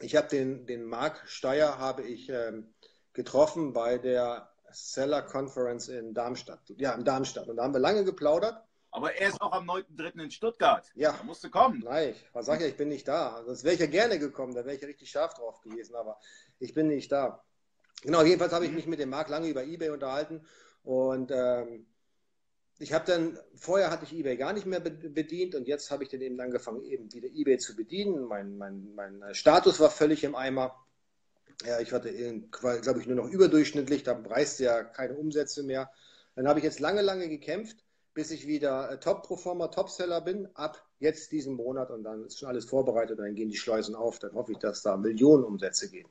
Ich 0.00 0.14
habe 0.16 0.28
den, 0.28 0.66
den 0.66 0.84
Marc 0.84 1.22
Steyer 1.26 1.78
habe 1.78 2.02
ich 2.02 2.28
ähm, 2.28 2.74
getroffen 3.12 3.72
bei 3.72 3.98
der 3.98 4.50
Seller 4.70 5.22
Conference 5.22 5.88
in 5.88 6.12
Darmstadt. 6.12 6.60
Ja, 6.76 6.92
in 6.92 7.04
Darmstadt. 7.04 7.48
Und 7.48 7.56
da 7.56 7.64
haben 7.64 7.72
wir 7.72 7.80
lange 7.80 8.04
geplaudert. 8.04 8.62
Aber 8.90 9.14
er 9.14 9.28
ist 9.28 9.40
auch 9.40 9.52
am 9.52 9.68
9.3. 9.68 10.22
in 10.22 10.30
Stuttgart. 10.30 10.90
Ja. 10.94 11.12
Da 11.12 11.22
musst 11.24 11.44
du 11.44 11.50
kommen. 11.50 11.82
Nein, 11.84 12.14
was 12.32 12.46
sag 12.46 12.60
ich, 12.60 12.68
ich 12.68 12.76
bin 12.76 12.88
nicht 12.88 13.06
da. 13.06 13.42
Sonst 13.44 13.64
wäre 13.64 13.74
ich 13.74 13.80
ja 13.80 13.86
gerne 13.86 14.18
gekommen, 14.18 14.54
da 14.54 14.64
wäre 14.64 14.74
ich 14.74 14.80
ja 14.80 14.88
richtig 14.88 15.10
scharf 15.10 15.34
drauf 15.34 15.60
gewesen, 15.60 15.94
aber 15.96 16.18
ich 16.58 16.72
bin 16.72 16.88
nicht 16.88 17.12
da. 17.12 17.44
Genau, 18.02 18.22
jedenfalls 18.22 18.52
habe 18.52 18.66
ich 18.66 18.72
mich 18.72 18.86
mit 18.86 18.98
dem 18.98 19.10
Marc 19.10 19.28
lange 19.28 19.48
über 19.48 19.64
Ebay 19.64 19.90
unterhalten 19.90 20.46
und 20.82 21.30
ähm, 21.30 21.86
ich 22.78 22.92
habe 22.92 23.06
dann, 23.06 23.38
vorher 23.54 23.90
hatte 23.90 24.04
ich 24.04 24.12
eBay 24.12 24.36
gar 24.36 24.52
nicht 24.52 24.66
mehr 24.66 24.80
bedient 24.80 25.54
und 25.54 25.66
jetzt 25.66 25.90
habe 25.90 26.04
ich 26.04 26.10
dann 26.10 26.20
eben 26.20 26.38
angefangen, 26.40 26.84
eben 26.84 27.10
wieder 27.12 27.28
eBay 27.28 27.58
zu 27.58 27.74
bedienen. 27.74 28.24
Mein, 28.24 28.58
mein, 28.58 28.94
mein 28.94 29.22
Status 29.34 29.80
war 29.80 29.90
völlig 29.90 30.24
im 30.24 30.34
Eimer. 30.34 30.76
Ja, 31.64 31.80
ich 31.80 31.92
hatte, 31.92 32.12
glaube 32.50 33.00
ich, 33.00 33.06
nur 33.06 33.16
noch 33.16 33.30
überdurchschnittlich, 33.30 34.02
da 34.02 34.12
reißt 34.12 34.60
ja 34.60 34.84
keine 34.84 35.14
Umsätze 35.14 35.62
mehr. 35.62 35.90
Dann 36.34 36.46
habe 36.46 36.58
ich 36.58 36.64
jetzt 36.64 36.80
lange, 36.80 37.00
lange 37.00 37.30
gekämpft, 37.30 37.78
bis 38.12 38.30
ich 38.30 38.46
wieder 38.46 38.90
äh, 38.90 39.00
Top-Performer, 39.00 39.70
Top-Seller 39.70 40.20
bin, 40.20 40.48
ab 40.54 40.86
jetzt 40.98 41.32
diesen 41.32 41.54
Monat 41.54 41.90
und 41.90 42.04
dann 42.04 42.26
ist 42.26 42.38
schon 42.38 42.48
alles 42.48 42.66
vorbereitet 42.66 43.18
dann 43.18 43.34
gehen 43.34 43.48
die 43.48 43.56
Schleusen 43.56 43.94
auf. 43.94 44.18
Dann 44.18 44.34
hoffe 44.34 44.52
ich, 44.52 44.58
dass 44.58 44.82
da 44.82 44.98
Millionen 44.98 45.44
Umsätze 45.44 45.90
gehen. 45.90 46.08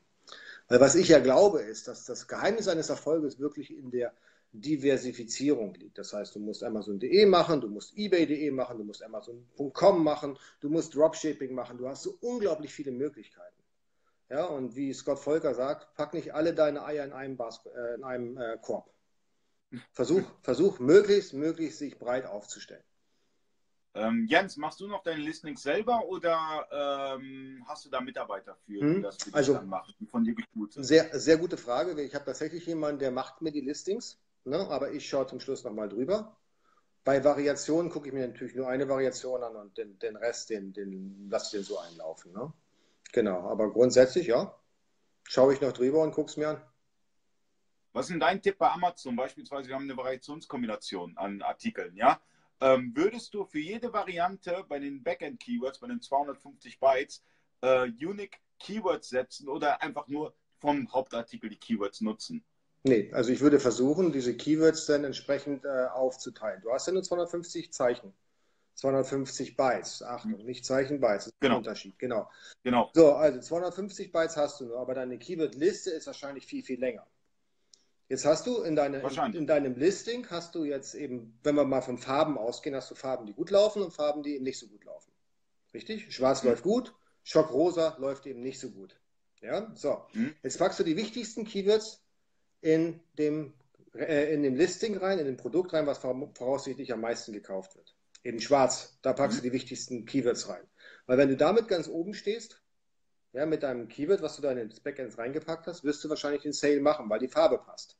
Weil 0.68 0.80
was 0.80 0.96
ich 0.96 1.08
ja 1.08 1.20
glaube, 1.20 1.62
ist, 1.62 1.86
dass 1.86 2.04
das 2.04 2.26
Geheimnis 2.26 2.66
eines 2.66 2.88
Erfolges 2.88 3.38
wirklich 3.38 3.76
in 3.76 3.90
der 3.90 4.12
Diversifizierung 4.60 5.74
liegt. 5.74 5.98
Das 5.98 6.12
heißt, 6.12 6.34
du 6.34 6.40
musst 6.40 6.62
Amazon.de 6.62 7.26
machen, 7.26 7.60
du 7.60 7.68
musst 7.68 7.96
eBay.de 7.96 8.50
machen, 8.50 8.78
du 8.78 8.84
musst 8.84 9.02
Amazon.com 9.02 10.02
machen, 10.02 10.38
du 10.60 10.68
musst 10.68 10.94
Dropshipping 10.94 11.54
machen. 11.54 11.78
Du 11.78 11.88
hast 11.88 12.02
so 12.02 12.16
unglaublich 12.20 12.72
viele 12.72 12.92
Möglichkeiten. 12.92 13.62
Ja, 14.28 14.44
und 14.46 14.74
wie 14.74 14.92
Scott 14.92 15.20
Volker 15.20 15.54
sagt, 15.54 15.94
pack 15.94 16.12
nicht 16.12 16.34
alle 16.34 16.52
deine 16.52 16.84
Eier 16.84 17.04
in 17.04 17.12
einem, 17.12 17.36
Bas 17.36 17.64
äh, 17.66 17.94
in 17.94 18.04
einem 18.04 18.36
äh, 18.36 18.58
Korb. 18.60 18.90
Versuch, 19.92 20.22
versuch 20.42 20.78
möglichst, 20.80 21.32
möglichst 21.32 21.78
sich 21.78 21.98
breit 21.98 22.26
aufzustellen. 22.26 22.82
Ähm, 23.96 24.26
Jens, 24.28 24.58
machst 24.58 24.80
du 24.80 24.88
noch 24.88 25.02
deine 25.02 25.22
Listings 25.22 25.62
selber 25.62 26.06
oder 26.06 26.68
ähm, 26.70 27.64
hast 27.66 27.86
du 27.86 27.88
da 27.88 28.00
Mitarbeiter 28.00 28.54
für, 28.66 28.72
die 28.72 28.80
hm, 28.80 29.02
das 29.02 29.16
für 29.16 29.32
also, 29.32 29.54
dann 29.54 29.68
machen, 29.68 29.94
von 30.10 30.22
dir 30.22 30.34
sind? 30.68 30.84
Sehr, 30.84 31.18
sehr 31.18 31.38
gute 31.38 31.56
Frage. 31.56 31.98
Ich 32.02 32.14
habe 32.14 32.26
tatsächlich 32.26 32.66
jemanden, 32.66 32.98
der 32.98 33.10
macht 33.10 33.40
mir 33.40 33.52
die 33.52 33.62
Listings, 33.62 34.18
ne? 34.46 34.68
aber 34.68 34.92
ich 34.92 35.08
schaue 35.08 35.26
zum 35.26 35.40
Schluss 35.40 35.64
nochmal 35.64 35.88
drüber. 35.88 36.36
Bei 37.04 37.22
Variationen 37.22 37.90
gucke 37.90 38.08
ich 38.08 38.14
mir 38.14 38.26
natürlich 38.26 38.54
nur 38.54 38.68
eine 38.68 38.88
Variation 38.88 39.42
an 39.42 39.54
und 39.54 39.78
den, 39.78 39.98
den 39.98 40.16
Rest, 40.16 40.50
den, 40.50 40.72
den 40.72 41.28
lasse 41.30 41.56
ich 41.56 41.62
den 41.62 41.64
so 41.64 41.78
einlaufen. 41.78 42.32
Ne? 42.32 42.52
Genau, 43.12 43.48
aber 43.48 43.70
grundsätzlich, 43.70 44.26
ja, 44.26 44.58
schaue 45.22 45.54
ich 45.54 45.60
noch 45.60 45.72
drüber 45.72 46.02
und 46.02 46.12
gucke 46.12 46.30
es 46.30 46.36
mir 46.36 46.48
an. 46.48 46.62
Was 47.92 48.06
ist 48.06 48.10
denn 48.10 48.20
dein 48.20 48.42
Tipp 48.42 48.58
bei 48.58 48.70
Amazon? 48.70 49.16
Beispielsweise, 49.16 49.68
wir 49.68 49.74
haben 49.74 49.84
eine 49.84 49.96
Variationskombination 49.96 51.16
an 51.16 51.40
Artikeln, 51.42 51.96
ja? 51.96 52.20
Ähm, 52.60 52.92
würdest 52.94 53.34
du 53.34 53.44
für 53.44 53.58
jede 53.58 53.92
Variante 53.92 54.64
bei 54.68 54.78
den 54.78 55.02
Backend-Keywords, 55.02 55.78
bei 55.78 55.88
den 55.88 56.00
250 56.00 56.80
Bytes, 56.80 57.22
äh, 57.60 57.84
Unique 57.84 58.38
Keywords 58.58 59.10
setzen 59.10 59.48
oder 59.48 59.82
einfach 59.82 60.08
nur 60.08 60.34
vom 60.58 60.90
Hauptartikel 60.92 61.50
die 61.50 61.58
Keywords 61.58 62.00
nutzen? 62.00 62.44
Nee, 62.86 63.10
also 63.12 63.32
ich 63.32 63.40
würde 63.40 63.58
versuchen, 63.58 64.12
diese 64.12 64.36
Keywords 64.36 64.86
dann 64.86 65.02
entsprechend 65.02 65.64
äh, 65.64 65.86
aufzuteilen. 65.92 66.62
Du 66.62 66.70
hast 66.72 66.86
ja 66.86 66.92
nur 66.92 67.02
250 67.02 67.72
Zeichen. 67.72 68.12
250 68.74 69.56
Bytes. 69.56 70.02
Achtung, 70.02 70.44
nicht 70.44 70.64
Zeichen 70.64 71.00
Bytes, 71.00 71.24
das 71.24 71.26
ist 71.28 71.40
genau. 71.40 71.54
ein 71.54 71.58
Unterschied. 71.58 71.98
Genau. 71.98 72.30
genau. 72.62 72.90
So, 72.94 73.14
also 73.14 73.40
250 73.40 74.12
Bytes 74.12 74.36
hast 74.36 74.60
du 74.60 74.66
nur, 74.66 74.78
aber 74.78 74.94
deine 74.94 75.18
Keyword-Liste 75.18 75.90
ist 75.90 76.06
wahrscheinlich 76.06 76.46
viel, 76.46 76.62
viel 76.62 76.78
länger. 76.78 77.06
Jetzt 78.08 78.24
hast 78.24 78.46
du 78.46 78.62
in, 78.62 78.76
deine, 78.76 78.98
in, 78.98 79.34
in, 79.34 79.46
deinem 79.48 79.74
Listing, 79.74 80.28
hast 80.30 80.54
du 80.54 80.62
jetzt 80.62 80.94
eben, 80.94 81.36
wenn 81.42 81.56
wir 81.56 81.64
mal 81.64 81.80
von 81.80 81.98
Farben 81.98 82.38
ausgehen, 82.38 82.76
hast 82.76 82.90
du 82.90 82.94
Farben, 82.94 83.26
die 83.26 83.32
gut 83.32 83.50
laufen 83.50 83.82
und 83.82 83.92
Farben, 83.92 84.22
die 84.22 84.36
eben 84.36 84.44
nicht 84.44 84.60
so 84.60 84.68
gut 84.68 84.84
laufen. 84.84 85.10
Richtig? 85.74 86.14
Schwarz 86.14 86.44
mhm. 86.44 86.50
läuft 86.50 86.62
gut, 86.62 86.94
Schockrosa 87.24 87.96
läuft 87.98 88.26
eben 88.26 88.42
nicht 88.42 88.60
so 88.60 88.70
gut. 88.70 88.96
Ja, 89.40 89.72
so. 89.74 90.04
Mhm. 90.12 90.36
Jetzt 90.44 90.58
packst 90.58 90.78
du 90.78 90.84
die 90.84 90.96
wichtigsten 90.96 91.44
Keywords 91.44 92.05
in 92.66 92.98
dem, 93.16 93.54
äh, 93.94 94.34
in 94.34 94.42
dem 94.42 94.56
Listing 94.56 94.96
rein, 94.96 95.20
in 95.20 95.26
dem 95.26 95.36
Produkt 95.36 95.72
rein, 95.72 95.86
was 95.86 95.98
voraussichtlich 95.98 96.92
am 96.92 97.00
meisten 97.00 97.32
gekauft 97.32 97.76
wird. 97.76 97.94
Eben 98.24 98.40
schwarz, 98.40 98.98
da 99.02 99.12
packst 99.12 99.38
mhm. 99.38 99.42
du 99.42 99.48
die 99.50 99.52
wichtigsten 99.52 100.04
Keywords 100.04 100.48
rein. 100.48 100.64
Weil 101.06 101.16
wenn 101.16 101.28
du 101.28 101.36
damit 101.36 101.68
ganz 101.68 101.86
oben 101.86 102.12
stehst, 102.12 102.60
ja, 103.32 103.46
mit 103.46 103.62
deinem 103.62 103.86
Keyword, 103.86 104.20
was 104.20 104.34
du 104.34 104.42
da 104.42 104.50
in 104.50 104.68
das 104.68 104.80
Backend 104.80 105.16
reingepackt 105.16 105.68
hast, 105.68 105.84
wirst 105.84 106.02
du 106.02 106.08
wahrscheinlich 106.08 106.42
den 106.42 106.52
Sale 106.52 106.80
machen, 106.80 107.08
weil 107.08 107.20
die 107.20 107.28
Farbe 107.28 107.58
passt. 107.58 107.96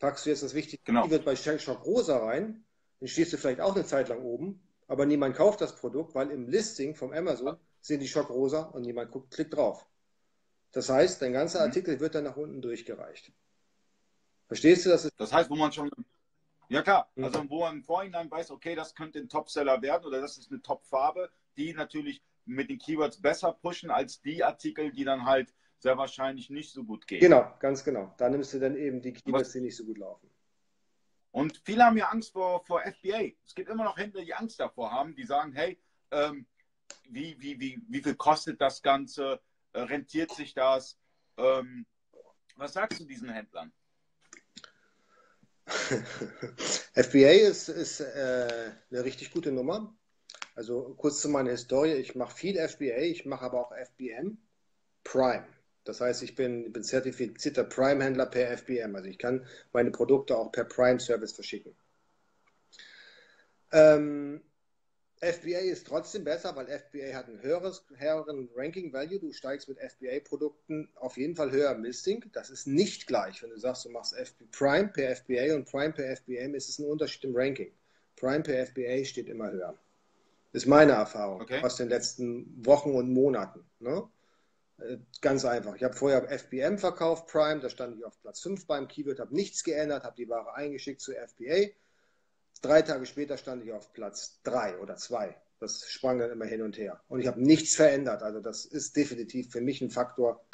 Packst 0.00 0.26
du 0.26 0.30
jetzt 0.30 0.42
das 0.42 0.54
wichtige 0.54 0.82
genau. 0.82 1.04
Keyword 1.04 1.24
bei 1.24 1.36
Shellshock 1.36 1.84
Rosa 1.84 2.18
rein, 2.18 2.64
dann 2.98 3.08
stehst 3.08 3.32
du 3.32 3.36
vielleicht 3.36 3.60
auch 3.60 3.76
eine 3.76 3.86
Zeit 3.86 4.08
lang 4.08 4.22
oben, 4.22 4.60
aber 4.88 5.06
niemand 5.06 5.36
kauft 5.36 5.60
das 5.60 5.76
Produkt, 5.76 6.16
weil 6.16 6.32
im 6.32 6.48
Listing 6.48 6.96
vom 6.96 7.12
Amazon 7.12 7.56
sind 7.80 8.00
die 8.00 8.08
Schock 8.08 8.30
Rosa 8.30 8.62
und 8.62 8.82
niemand 8.82 9.12
guckt, 9.12 9.32
klickt 9.32 9.54
drauf. 9.54 9.86
Das 10.72 10.88
heißt, 10.88 11.22
dein 11.22 11.34
ganzer 11.34 11.60
mhm. 11.60 11.66
Artikel 11.66 12.00
wird 12.00 12.16
dann 12.16 12.24
nach 12.24 12.36
unten 12.36 12.60
durchgereicht. 12.60 13.30
Verstehst 14.52 14.84
du 14.84 14.90
das? 14.90 15.10
Das 15.16 15.32
heißt, 15.32 15.48
wo 15.48 15.56
man 15.56 15.72
schon. 15.72 15.90
Ja, 16.68 16.82
klar. 16.82 17.10
Mhm. 17.14 17.24
Also, 17.24 17.48
wo 17.48 17.60
man 17.60 17.76
im 17.76 17.82
Vorhinein 17.82 18.30
weiß, 18.30 18.50
okay, 18.50 18.74
das 18.74 18.94
könnte 18.94 19.18
ein 19.18 19.30
Topseller 19.30 19.80
werden 19.80 20.04
oder 20.04 20.20
das 20.20 20.36
ist 20.36 20.50
eine 20.50 20.60
Top-Farbe, 20.60 21.30
die 21.56 21.72
natürlich 21.72 22.22
mit 22.44 22.68
den 22.68 22.78
Keywords 22.78 23.22
besser 23.22 23.52
pushen 23.52 23.90
als 23.90 24.20
die 24.20 24.44
Artikel, 24.44 24.92
die 24.92 25.04
dann 25.04 25.24
halt 25.24 25.54
sehr 25.78 25.96
wahrscheinlich 25.96 26.50
nicht 26.50 26.70
so 26.70 26.84
gut 26.84 27.06
gehen. 27.06 27.20
Genau, 27.20 27.50
ganz 27.60 27.82
genau. 27.82 28.14
Da 28.18 28.28
nimmst 28.28 28.52
du 28.52 28.60
dann 28.60 28.76
eben 28.76 29.00
die 29.00 29.14
Keywords, 29.14 29.48
Was? 29.48 29.52
die 29.52 29.62
nicht 29.62 29.76
so 29.76 29.84
gut 29.84 29.96
laufen. 29.96 30.28
Und 31.30 31.62
viele 31.64 31.84
haben 31.84 31.96
ja 31.96 32.10
Angst 32.10 32.32
vor, 32.32 32.62
vor 32.66 32.82
FBA. 32.82 33.32
Es 33.46 33.54
gibt 33.54 33.70
immer 33.70 33.84
noch 33.84 33.96
Händler, 33.96 34.22
die 34.22 34.34
Angst 34.34 34.60
davor 34.60 34.92
haben, 34.92 35.14
die 35.14 35.24
sagen, 35.24 35.52
hey, 35.54 35.80
ähm, 36.10 36.46
wie, 37.08 37.40
wie, 37.40 37.58
wie, 37.58 37.80
wie 37.88 38.02
viel 38.02 38.16
kostet 38.16 38.60
das 38.60 38.82
Ganze? 38.82 39.40
Äh, 39.72 39.80
rentiert 39.80 40.30
sich 40.32 40.52
das? 40.52 40.98
Ähm, 41.38 41.86
was 42.56 42.74
sagst 42.74 43.00
du 43.00 43.06
diesen 43.06 43.30
Händlern? 43.30 43.72
FBA 46.94 47.48
ist, 47.48 47.68
ist 47.68 48.00
äh, 48.00 48.72
eine 48.90 49.04
richtig 49.04 49.30
gute 49.30 49.52
Nummer. 49.52 49.94
Also 50.54 50.94
kurz 50.96 51.20
zu 51.20 51.28
meiner 51.28 51.50
Historie. 51.50 51.94
Ich 51.94 52.14
mache 52.14 52.36
viel 52.36 52.56
FBA, 52.56 53.02
ich 53.02 53.24
mache 53.24 53.44
aber 53.44 53.60
auch 53.60 53.72
FBM 53.72 54.38
Prime. 55.04 55.46
Das 55.84 56.00
heißt, 56.00 56.22
ich 56.22 56.34
bin, 56.34 56.72
bin 56.72 56.84
zertifizierter 56.84 57.64
Prime-Händler 57.64 58.26
per 58.26 58.56
FBM. 58.56 58.94
Also 58.94 59.08
ich 59.08 59.18
kann 59.18 59.46
meine 59.72 59.90
Produkte 59.90 60.36
auch 60.36 60.52
per 60.52 60.64
Prime-Service 60.64 61.32
verschicken. 61.32 61.74
Ähm, 63.72 64.42
FBA 65.22 65.58
ist 65.58 65.86
trotzdem 65.86 66.24
besser, 66.24 66.56
weil 66.56 66.66
FBA 66.66 67.14
hat 67.14 67.28
einen 67.28 67.40
höheres, 67.40 67.84
höheren 67.94 68.48
Ranking-Value. 68.56 69.20
Du 69.20 69.32
steigst 69.32 69.68
mit 69.68 69.78
FBA-Produkten 69.78 70.88
auf 70.96 71.16
jeden 71.16 71.36
Fall 71.36 71.52
höher 71.52 71.70
im 71.70 71.84
Listing. 71.84 72.24
Das 72.32 72.50
ist 72.50 72.66
nicht 72.66 73.06
gleich. 73.06 73.40
Wenn 73.40 73.50
du 73.50 73.56
sagst, 73.56 73.84
du 73.84 73.90
machst 73.90 74.14
FB 74.14 74.50
Prime 74.50 74.88
per 74.88 75.14
FBA 75.14 75.54
und 75.54 75.70
Prime 75.70 75.92
per 75.92 76.16
FBM, 76.16 76.56
ist 76.56 76.68
es 76.68 76.80
ein 76.80 76.86
Unterschied 76.86 77.22
im 77.22 77.36
Ranking. 77.36 77.70
Prime 78.16 78.42
per 78.42 78.66
FBA 78.66 79.04
steht 79.04 79.28
immer 79.28 79.52
höher. 79.52 79.78
Ist 80.52 80.66
meine 80.66 80.92
Erfahrung 80.92 81.40
okay. 81.40 81.62
aus 81.62 81.76
den 81.76 81.88
letzten 81.88 82.66
Wochen 82.66 82.90
und 82.90 83.12
Monaten. 83.12 83.64
Ne? 83.78 84.02
Äh, 84.78 84.98
ganz 85.20 85.44
einfach. 85.44 85.76
Ich 85.76 85.84
habe 85.84 85.94
vorher 85.94 86.28
FBM 86.30 86.78
verkauft, 86.78 87.28
Prime, 87.28 87.60
da 87.60 87.70
stand 87.70 87.96
ich 87.96 88.04
auf 88.04 88.20
Platz 88.20 88.40
5 88.40 88.66
beim 88.66 88.88
Keyword, 88.88 89.20
habe 89.20 89.34
nichts 89.34 89.62
geändert, 89.62 90.02
habe 90.02 90.16
die 90.16 90.28
Ware 90.28 90.54
eingeschickt 90.54 91.00
zu 91.00 91.12
FBA. 91.12 91.70
Drei 92.62 92.82
Tage 92.82 93.06
später 93.06 93.36
stand 93.36 93.64
ich 93.64 93.72
auf 93.72 93.92
Platz 93.92 94.40
3 94.44 94.78
oder 94.78 94.96
2. 94.96 95.36
Das 95.58 95.88
sprang 95.88 96.18
dann 96.18 96.30
immer 96.30 96.44
hin 96.44 96.62
und 96.62 96.78
her. 96.78 97.00
Und 97.08 97.20
ich 97.20 97.26
habe 97.26 97.42
nichts 97.42 97.74
verändert. 97.74 98.22
Also 98.22 98.40
das 98.40 98.64
ist 98.64 98.96
definitiv 98.96 99.50
für 99.50 99.60
mich 99.60 99.80
ein 99.80 99.90
Faktor, 99.90 100.44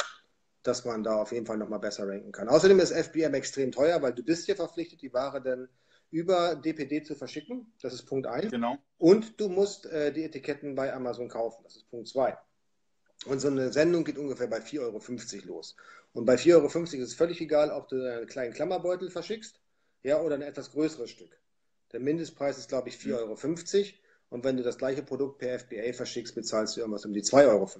dass 0.62 0.84
man 0.84 1.02
da 1.02 1.16
auf 1.20 1.32
jeden 1.32 1.46
Fall 1.46 1.58
nochmal 1.58 1.80
besser 1.80 2.08
ranken 2.08 2.32
kann. 2.32 2.48
Außerdem 2.48 2.80
ist 2.80 2.92
FBM 2.92 3.34
extrem 3.34 3.72
teuer, 3.72 4.00
weil 4.02 4.14
du 4.14 4.22
bist 4.22 4.46
hier 4.46 4.56
verpflichtet, 4.56 5.02
die 5.02 5.12
Ware 5.12 5.42
dann 5.42 5.68
über 6.10 6.56
DPD 6.56 7.02
zu 7.02 7.14
verschicken. 7.14 7.72
Das 7.82 7.92
ist 7.92 8.06
Punkt 8.06 8.26
1. 8.26 8.50
Genau. 8.50 8.78
Und 8.96 9.38
du 9.38 9.48
musst 9.48 9.86
äh, 9.86 10.10
die 10.10 10.24
Etiketten 10.24 10.74
bei 10.74 10.92
Amazon 10.92 11.28
kaufen. 11.28 11.62
Das 11.64 11.76
ist 11.76 11.90
Punkt 11.90 12.08
2. 12.08 12.36
Und 13.26 13.40
so 13.40 13.48
eine 13.48 13.72
Sendung 13.72 14.04
geht 14.04 14.16
ungefähr 14.16 14.46
bei 14.46 14.60
4,50 14.60 14.80
Euro 15.42 15.46
los. 15.46 15.76
Und 16.12 16.24
bei 16.24 16.36
4,50 16.36 16.54
Euro 16.54 16.66
ist 16.66 16.94
es 16.94 17.14
völlig 17.14 17.40
egal, 17.40 17.70
ob 17.70 17.88
du 17.88 17.96
einen 17.96 18.26
kleinen 18.26 18.54
Klammerbeutel 18.54 19.10
verschickst 19.10 19.60
ja, 20.02 20.20
oder 20.20 20.36
ein 20.36 20.42
etwas 20.42 20.70
größeres 20.70 21.10
Stück. 21.10 21.38
Der 21.92 22.00
Mindestpreis 22.00 22.58
ist, 22.58 22.68
glaube 22.68 22.88
ich, 22.88 22.96
4,50 22.96 23.14
Euro. 23.14 23.98
Und 24.30 24.44
wenn 24.44 24.56
du 24.56 24.62
das 24.62 24.76
gleiche 24.76 25.02
Produkt 25.02 25.38
per 25.38 25.58
FBA 25.58 25.92
verschickst, 25.92 26.34
bezahlst 26.34 26.76
du 26.76 26.80
irgendwas 26.80 27.04
um 27.04 27.12
die 27.12 27.22
2,50 27.22 27.48
Euro. 27.48 27.70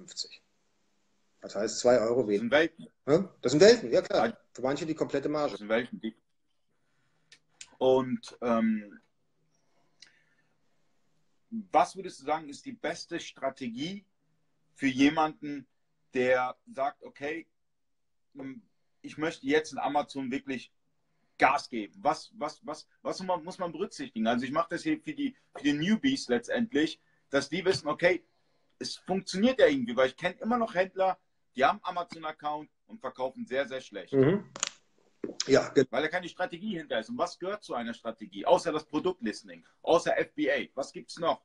Das 1.41 1.55
heißt 1.55 1.79
2 1.79 1.99
Euro 1.99 2.27
weniger. 2.27 2.41
Das 2.41 2.41
sind 2.41 2.51
Welten. 2.51 3.29
Das 3.41 3.51
sind 3.51 3.61
Welten, 3.61 3.91
ja 3.91 4.01
klar. 4.01 4.37
Für 4.53 4.61
manche 4.61 4.85
die 4.85 4.95
komplette 4.95 5.29
Marge. 5.29 5.51
Das 5.51 5.59
sind 5.59 5.69
Welten. 5.69 6.01
Und 7.77 8.37
ähm, 8.41 8.99
was 11.49 11.95
würdest 11.95 12.19
du 12.19 12.25
sagen, 12.25 12.49
ist 12.49 12.65
die 12.65 12.73
beste 12.73 13.19
Strategie 13.19 14.05
für 14.75 14.87
jemanden, 14.87 15.67
der 16.13 16.57
sagt, 16.73 17.03
okay, 17.03 17.47
ich 19.01 19.17
möchte 19.17 19.45
jetzt 19.45 19.71
in 19.71 19.77
Amazon 19.77 20.31
wirklich 20.31 20.71
Gas 21.39 21.69
geben? 21.69 21.95
Was, 22.03 22.31
was, 22.37 22.63
was, 22.63 22.87
was 23.01 23.23
muss 23.23 23.57
man 23.57 23.71
berücksichtigen? 23.71 24.27
Also 24.27 24.45
ich 24.45 24.51
mache 24.51 24.67
das 24.69 24.83
hier 24.83 24.99
für 25.01 25.13
die, 25.13 25.35
für 25.55 25.63
die 25.63 25.73
Newbies 25.73 26.27
letztendlich, 26.27 27.01
dass 27.31 27.49
die 27.49 27.65
wissen, 27.65 27.87
okay, 27.87 28.23
es 28.77 28.95
funktioniert 28.95 29.59
ja 29.59 29.67
irgendwie, 29.67 29.95
weil 29.95 30.07
ich 30.07 30.17
kenne 30.17 30.35
immer 30.41 30.57
noch 30.57 30.75
Händler, 30.75 31.17
die 31.55 31.65
haben 31.65 31.79
Amazon-Account 31.81 32.69
und 32.85 33.01
verkaufen 33.01 33.45
sehr, 33.45 33.67
sehr 33.67 33.81
schlecht. 33.81 34.13
Mhm. 34.13 34.45
Ja. 35.47 35.73
Weil 35.89 36.03
da 36.03 36.07
keine 36.07 36.29
Strategie 36.29 36.77
hinter 36.77 36.99
ist. 36.99 37.09
Und 37.09 37.17
was 37.17 37.39
gehört 37.39 37.63
zu 37.63 37.73
einer 37.73 37.93
Strategie? 37.93 38.45
Außer 38.45 38.71
das 38.71 38.85
Produktlistening, 38.85 39.65
außer 39.81 40.13
FBA. 40.17 40.67
Was 40.75 40.93
gibt 40.93 41.09
es 41.09 41.17
noch? 41.17 41.41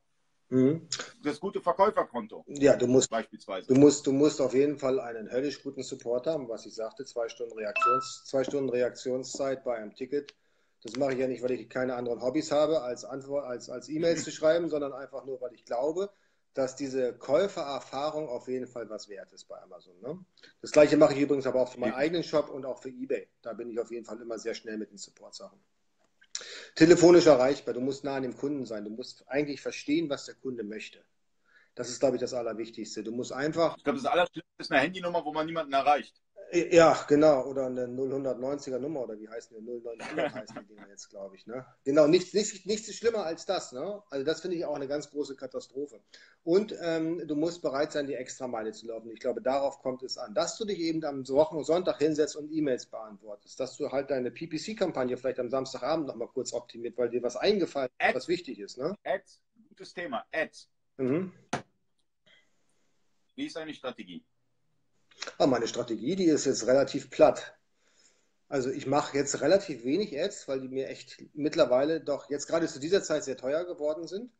Mhm. 0.49 0.87
Das 1.23 1.39
gute 1.39 1.59
Verkäuferkonto. 1.61 2.43
Ja, 2.47 2.75
du 2.75 2.87
musst 2.87 3.09
beispielsweise. 3.09 3.67
Du 3.67 3.75
musst, 3.79 4.05
du 4.05 4.11
musst 4.11 4.39
auf 4.41 4.53
jeden 4.53 4.77
Fall 4.77 4.99
einen 4.99 5.31
höllisch 5.31 5.63
guten 5.63 5.83
Support 5.83 6.27
haben, 6.27 6.47
was 6.47 6.65
ich 6.65 6.75
sagte, 6.75 7.05
zwei 7.05 7.27
Stunden, 7.29 7.57
Reaktions, 7.57 8.23
zwei 8.25 8.43
Stunden 8.43 8.69
Reaktionszeit 8.69 9.63
bei 9.63 9.75
einem 9.75 9.95
Ticket. 9.95 10.35
Das 10.83 10.95
mache 10.97 11.13
ich 11.13 11.19
ja 11.19 11.27
nicht, 11.27 11.41
weil 11.41 11.51
ich 11.51 11.67
keine 11.67 11.95
anderen 11.95 12.21
Hobbys 12.21 12.51
habe, 12.51 12.83
als 12.83 13.05
Antwort, 13.05 13.45
als, 13.45 13.69
als 13.69 13.89
E-Mails 13.89 14.23
zu 14.23 14.31
schreiben, 14.31 14.69
sondern 14.69 14.93
einfach 14.93 15.25
nur, 15.25 15.41
weil 15.41 15.53
ich 15.53 15.65
glaube, 15.65 16.11
dass 16.53 16.75
diese 16.75 17.13
Käufererfahrung 17.13 18.29
auf 18.29 18.47
jeden 18.47 18.67
Fall 18.67 18.89
was 18.89 19.09
wert 19.09 19.33
ist 19.33 19.45
bei 19.45 19.61
Amazon. 19.61 19.99
Ne? 20.01 20.23
Das 20.61 20.71
gleiche 20.71 20.95
mache 20.95 21.13
ich 21.13 21.19
übrigens 21.19 21.47
aber 21.47 21.61
auch 21.61 21.71
für 21.71 21.79
meinen 21.79 21.93
eigenen 21.93 22.23
Shop 22.23 22.49
und 22.49 22.65
auch 22.65 22.81
für 22.81 22.89
eBay. 22.89 23.27
Da 23.41 23.53
bin 23.53 23.69
ich 23.69 23.79
auf 23.79 23.91
jeden 23.91 24.05
Fall 24.05 24.21
immer 24.21 24.39
sehr 24.39 24.53
schnell 24.53 24.77
mit 24.77 24.91
den 24.91 24.97
Support-Sachen. 24.97 25.59
Telefonisch 26.75 27.25
erreichbar. 27.25 27.73
Du 27.73 27.81
musst 27.81 28.03
nah 28.03 28.15
an 28.15 28.23
dem 28.23 28.35
Kunden 28.35 28.65
sein. 28.65 28.83
Du 28.83 28.89
musst 28.89 29.27
eigentlich 29.27 29.61
verstehen, 29.61 30.09
was 30.09 30.25
der 30.25 30.35
Kunde 30.35 30.63
möchte. 30.63 31.03
Das 31.75 31.89
ist, 31.89 31.99
glaube 31.99 32.15
ich, 32.15 32.21
das 32.21 32.33
Allerwichtigste. 32.33 33.03
Du 33.03 33.11
musst 33.11 33.33
einfach. 33.33 33.77
Ich 33.77 33.83
glaube, 33.83 33.99
das 33.99 34.05
Allerschlimmste 34.05 34.51
ist 34.57 34.71
eine 34.71 34.81
Handynummer, 34.81 35.23
wo 35.25 35.33
man 35.33 35.45
niemanden 35.45 35.73
erreicht. 35.73 36.21
Ja, 36.51 37.05
genau. 37.07 37.45
Oder 37.47 37.65
eine 37.65 37.85
090er 37.85 38.77
Nummer 38.79 39.01
oder 39.01 39.19
wie 39.19 39.27
heißt 39.27 39.51
die? 39.51 39.55
0900 39.55 40.33
heißen 40.33 40.55
die 40.61 40.65
Dinger 40.73 40.87
jetzt, 40.89 41.09
glaube 41.09 41.35
ich. 41.35 41.47
Ne? 41.47 41.65
Genau, 41.83 42.07
nichts, 42.07 42.33
nichts, 42.33 42.65
nichts 42.65 42.87
ist 42.87 42.97
schlimmer 42.97 43.25
als 43.25 43.45
das. 43.45 43.71
Ne? 43.71 44.01
Also 44.09 44.23
das 44.25 44.41
finde 44.41 44.57
ich 44.57 44.65
auch 44.65 44.75
eine 44.75 44.87
ganz 44.87 45.09
große 45.09 45.35
Katastrophe. 45.35 45.99
Und 46.43 46.75
ähm, 46.81 47.27
du 47.27 47.35
musst 47.35 47.61
bereit 47.61 47.91
sein, 47.91 48.07
die 48.07 48.13
extra 48.13 48.47
Meile 48.47 48.71
zu 48.71 48.87
laufen. 48.87 49.11
Ich 49.11 49.19
glaube, 49.19 49.41
darauf 49.41 49.81
kommt 49.81 50.03
es 50.03 50.17
an. 50.17 50.33
Dass 50.33 50.57
du 50.57 50.65
dich 50.65 50.79
eben 50.79 51.03
am 51.03 51.27
Wochen 51.27 51.63
Sonntag 51.63 51.97
hinsetzt 51.97 52.35
und 52.35 52.51
E-Mails 52.51 52.85
beantwortest. 52.85 53.59
Dass 53.59 53.75
du 53.77 53.91
halt 53.91 54.11
deine 54.11 54.31
PPC-Kampagne 54.31 55.17
vielleicht 55.17 55.39
am 55.39 55.49
Samstagabend 55.49 56.07
nochmal 56.07 56.27
kurz 56.27 56.53
optimiert, 56.53 56.97
weil 56.97 57.09
dir 57.09 57.23
was 57.23 57.35
eingefallen 57.35 57.89
ist, 57.99 58.15
was 58.15 58.27
wichtig 58.27 58.59
ist. 58.59 58.77
Ne? 58.77 58.95
Ads, 59.03 59.41
gutes 59.69 59.93
Thema. 59.93 60.25
Ads. 60.31 60.69
Mhm. 60.97 61.33
Wie 63.35 63.47
ist 63.47 63.55
deine 63.55 63.73
Strategie? 63.73 64.23
Aber 65.37 65.47
meine 65.47 65.67
Strategie, 65.67 66.15
die 66.15 66.25
ist 66.25 66.45
jetzt 66.45 66.67
relativ 66.67 67.09
platt. 67.09 67.57
Also 68.47 68.69
ich 68.69 68.85
mache 68.85 69.17
jetzt 69.17 69.41
relativ 69.41 69.83
wenig 69.83 70.17
Ads, 70.17 70.47
weil 70.47 70.61
die 70.61 70.67
mir 70.67 70.87
echt 70.87 71.23
mittlerweile 71.33 71.99
doch 71.99 72.29
jetzt 72.29 72.47
gerade 72.47 72.67
zu 72.67 72.79
dieser 72.79 73.03
Zeit 73.03 73.23
sehr 73.23 73.37
teuer 73.37 73.65
geworden 73.65 74.07
sind. 74.07 74.31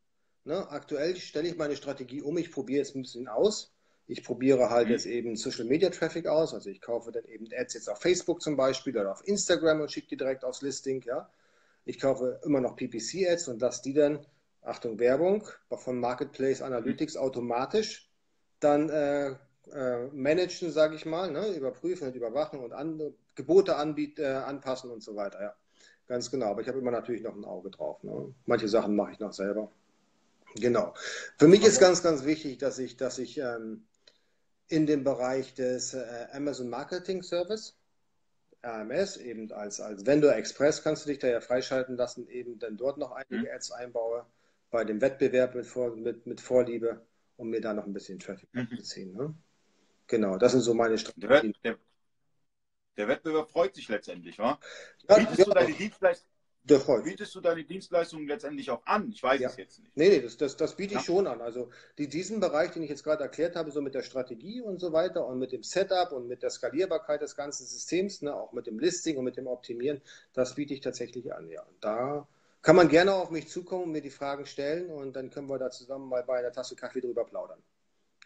Ne? 0.44 0.70
Aktuell 0.70 1.16
stelle 1.16 1.48
ich 1.48 1.58
meine 1.58 1.76
Strategie 1.76 2.22
um, 2.22 2.38
ich 2.38 2.52
probiere 2.52 2.80
jetzt 2.80 2.96
ein 2.96 3.02
bisschen 3.02 3.28
aus. 3.28 3.74
Ich 4.08 4.24
probiere 4.24 4.70
halt 4.70 4.88
mhm. 4.88 4.94
jetzt 4.94 5.08
eben 5.08 5.36
Social 5.36 5.66
Media 5.66 5.90
Traffic 5.90 6.28
aus. 6.28 6.54
Also 6.54 6.70
ich 6.70 6.82
kaufe 6.82 7.12
dann 7.12 7.26
eben 7.26 7.48
Ads 7.52 7.74
jetzt 7.74 7.90
auf 7.90 8.00
Facebook 8.00 8.42
zum 8.42 8.56
Beispiel 8.56 8.96
oder 8.96 9.12
auf 9.12 9.28
Instagram 9.28 9.82
und 9.82 9.92
schicke 9.92 10.10
die 10.10 10.18
direkt 10.18 10.46
aufs 10.46 10.62
Listing. 10.62 11.02
Ja? 11.04 11.30
Ich 11.84 12.00
kaufe 12.00 12.40
immer 12.44 12.62
noch 12.62 12.76
PPC 12.76 13.28
Ads 13.28 13.48
und 13.48 13.60
lasse 13.60 13.82
die 13.82 13.94
dann, 13.94 14.24
Achtung 14.62 15.00
Werbung, 15.00 15.48
von 15.72 16.00
Marketplace 16.00 16.62
Analytics 16.62 17.18
automatisch 17.18 18.10
dann 18.60 18.90
äh, 18.90 19.36
äh, 19.74 20.08
managen, 20.08 20.72
sage 20.72 20.96
ich 20.96 21.06
mal, 21.06 21.32
ne? 21.32 21.48
überprüfen 21.56 22.08
und 22.08 22.16
überwachen 22.16 22.60
und 22.60 22.74
an, 22.74 23.14
Gebote 23.36 23.76
anbieten, 23.76 24.22
äh, 24.22 24.28
anpassen 24.28 24.92
und 24.92 25.04
so 25.04 25.16
weiter. 25.16 25.42
Ja, 25.42 25.56
ganz 26.08 26.32
genau. 26.32 26.48
Aber 26.48 26.62
ich 26.62 26.68
habe 26.68 26.80
immer 26.80 26.92
natürlich 26.92 27.24
noch 27.24 27.36
ein 27.36 27.46
Auge 27.46 27.70
drauf. 27.70 28.04
Ne? 28.04 28.34
Manche 28.46 28.68
Sachen 28.68 28.96
mache 28.96 29.12
ich 29.12 29.20
noch 29.20 29.34
selber. 29.34 29.72
Genau. 30.56 30.94
Für 31.38 31.48
mich 31.48 31.66
ist 31.66 31.80
ganz, 31.80 32.02
ganz 32.02 32.24
wichtig, 32.26 32.58
dass 32.60 32.80
ich, 32.80 32.96
dass 32.96 33.20
ich 33.20 33.38
ähm, 33.38 33.86
in 34.68 34.86
dem 34.86 35.04
Bereich 35.04 35.54
des 35.54 35.94
äh, 35.94 36.28
Amazon 36.32 36.70
Marketing 36.70 37.24
Service, 37.24 37.76
AMS, 38.62 39.18
eben 39.18 39.52
als, 39.52 39.80
als 39.80 40.06
Vendor 40.06 40.34
Express 40.34 40.82
kannst 40.82 41.06
du 41.06 41.10
dich 41.10 41.20
da 41.20 41.28
ja 41.28 41.40
freischalten 41.40 41.98
lassen, 41.98 42.28
eben 42.30 42.58
dann 42.58 42.78
dort 42.78 42.98
noch 42.98 43.12
einige 43.12 43.48
mhm. 43.48 43.54
Ads 43.54 43.72
einbaue, 43.72 44.26
bei 44.72 44.84
dem 44.84 45.02
Wettbewerb 45.02 45.56
mit, 45.56 45.66
Vor, 45.68 45.96
mit, 45.96 46.26
mit 46.26 46.42
Vorliebe, 46.42 47.02
um 47.38 47.50
mir 47.50 47.62
da 47.62 47.74
noch 47.74 47.86
ein 47.86 47.94
bisschen 47.94 48.18
Traffic 48.18 48.50
mhm. 48.54 48.70
zu 48.78 48.84
ziehen. 48.84 49.14
Ne? 49.14 49.36
Genau, 50.08 50.38
das 50.38 50.52
sind 50.52 50.62
so 50.62 50.74
meine 50.74 50.98
Strategien. 50.98 51.54
Der, 51.64 51.74
der, 51.74 51.80
der 52.98 53.08
Wettbewerb 53.08 53.50
freut 53.50 53.76
sich 53.76 53.88
letztendlich, 53.90 54.38
wa? 54.40 54.60
Ja, 55.10 55.18
bietest, 55.18 55.40
ja, 55.40 55.46
du 55.46 55.52
deine 55.52 55.74
Dienstleistung, 55.74 56.30
bietest 57.04 57.36
du 57.36 57.42
deine 57.42 57.64
Dienstleistungen 57.64 58.28
letztendlich 58.28 58.70
auch 58.72 58.86
an? 58.86 59.10
Ich 59.12 59.22
weiß 59.22 59.42
ja. 59.42 59.50
es 59.50 59.58
jetzt 59.58 59.80
nicht. 59.80 59.96
Nee, 59.98 60.10
nee, 60.10 60.22
das, 60.22 60.38
das, 60.38 60.58
das 60.58 60.76
biete 60.76 60.96
ich 60.96 61.02
schon 61.02 61.28
an. 61.28 61.42
Also 61.42 61.70
die, 61.98 62.08
diesen 62.08 62.40
Bereich, 62.40 62.72
den 62.72 62.84
ich 62.84 62.90
jetzt 62.90 63.04
gerade 63.04 63.24
erklärt 63.24 63.56
habe, 63.56 63.72
so 63.72 63.82
mit 63.82 63.94
der 63.96 64.04
Strategie 64.04 64.62
und 64.62 64.80
so 64.80 64.94
weiter 64.94 65.26
und 65.26 65.40
mit 65.40 65.52
dem 65.52 65.64
Setup 65.64 66.12
und 66.12 66.28
mit 66.28 66.44
der 66.44 66.50
Skalierbarkeit 66.50 67.22
des 67.22 67.36
ganzen 67.36 67.66
Systems, 67.66 68.22
ne, 68.22 68.34
auch 68.34 68.54
mit 68.54 68.68
dem 68.68 68.80
Listing 68.80 69.18
und 69.18 69.26
mit 69.26 69.38
dem 69.38 69.48
Optimieren, 69.48 70.02
das 70.34 70.56
biete 70.56 70.74
ich 70.74 70.82
tatsächlich 70.82 71.34
an, 71.34 71.50
ja. 71.50 71.62
Und 71.62 71.84
da 71.84 72.28
kann 72.62 72.76
man 72.76 72.90
gerne 72.90 73.14
auf 73.14 73.30
mich 73.30 73.48
zukommen 73.48 73.84
und 73.84 73.92
mir 73.92 74.02
die 74.02 74.10
Fragen 74.10 74.46
stellen 74.46 74.90
und 74.90 75.16
dann 75.16 75.30
können 75.30 75.50
wir 75.50 75.60
da 75.60 75.70
zusammen 75.70 76.10
mal 76.10 76.24
bei 76.24 76.40
einer 76.40 76.52
Tasse 76.52 76.76
Kaffee 76.76 77.02
drüber 77.02 77.26
plaudern. 77.26 77.62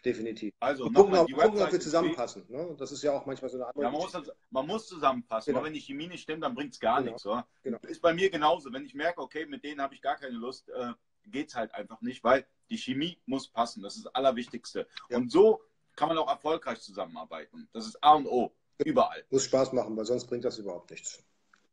Definitiv. 0.04 0.54
Also 0.60 0.86
und 0.86 0.94
gucken, 0.94 1.16
ob, 1.16 1.30
gucken, 1.30 1.60
ob 1.60 1.72
wir 1.72 1.80
zusammenpassen. 1.80 2.44
Ne? 2.48 2.74
Das 2.78 2.90
ist 2.90 3.02
ja 3.02 3.12
auch 3.12 3.26
manchmal 3.26 3.50
so 3.50 3.58
eine 3.58 3.66
andere. 3.66 3.84
Ja, 3.84 3.90
man, 3.90 4.00
muss, 4.00 4.32
man, 4.50 4.66
muss, 4.66 4.86
zusammenpassen. 4.86 5.52
Genau. 5.52 5.64
wenn 5.64 5.74
die 5.74 5.80
Chemie 5.80 6.06
nicht 6.06 6.22
stimmt, 6.22 6.42
dann 6.42 6.54
bringt 6.54 6.72
es 6.72 6.80
gar 6.80 6.98
genau. 6.98 7.12
nichts. 7.12 7.26
Oder? 7.26 7.46
Genau. 7.62 7.78
Ist 7.82 8.00
bei 8.00 8.14
mir 8.14 8.30
genauso. 8.30 8.72
Wenn 8.72 8.84
ich 8.84 8.94
merke, 8.94 9.20
okay, 9.20 9.46
mit 9.46 9.62
denen 9.62 9.80
habe 9.80 9.94
ich 9.94 10.00
gar 10.00 10.16
keine 10.16 10.36
Lust, 10.36 10.68
äh, 10.70 10.92
geht 11.26 11.48
es 11.48 11.54
halt 11.54 11.74
einfach 11.74 12.00
nicht, 12.00 12.24
weil 12.24 12.46
die 12.70 12.78
Chemie 12.78 13.18
muss 13.26 13.48
passen. 13.48 13.82
Das 13.82 13.96
ist 13.96 14.06
das 14.06 14.14
Allerwichtigste. 14.14 14.86
Ja. 15.10 15.18
Und 15.18 15.30
so 15.30 15.60
kann 15.96 16.08
man 16.08 16.18
auch 16.18 16.28
erfolgreich 16.28 16.80
zusammenarbeiten. 16.80 17.68
Das 17.72 17.86
ist 17.86 18.02
A 18.02 18.14
und 18.14 18.26
O. 18.26 18.54
Überall. 18.82 19.24
Muss 19.30 19.44
Spaß 19.44 19.72
machen, 19.74 19.94
weil 19.96 20.06
sonst 20.06 20.26
bringt 20.26 20.44
das 20.44 20.58
überhaupt 20.58 20.90
nichts. 20.90 21.22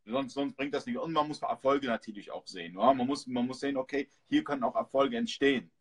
Sonst, 0.05 0.33
sonst 0.33 0.55
bringt 0.55 0.73
das 0.73 0.85
nichts. 0.85 1.01
Und 1.01 1.13
man 1.13 1.27
muss 1.27 1.41
Erfolge 1.41 1.87
natürlich 1.87 2.31
auch 2.31 2.45
sehen. 2.47 2.75
Ja? 2.77 2.93
Man, 2.93 3.07
muss, 3.07 3.27
man 3.27 3.45
muss 3.45 3.61
sehen, 3.61 3.77
okay, 3.77 4.09
hier 4.27 4.43
können 4.43 4.63
auch 4.63 4.75
Erfolge 4.75 5.17
entstehen. 5.17 5.71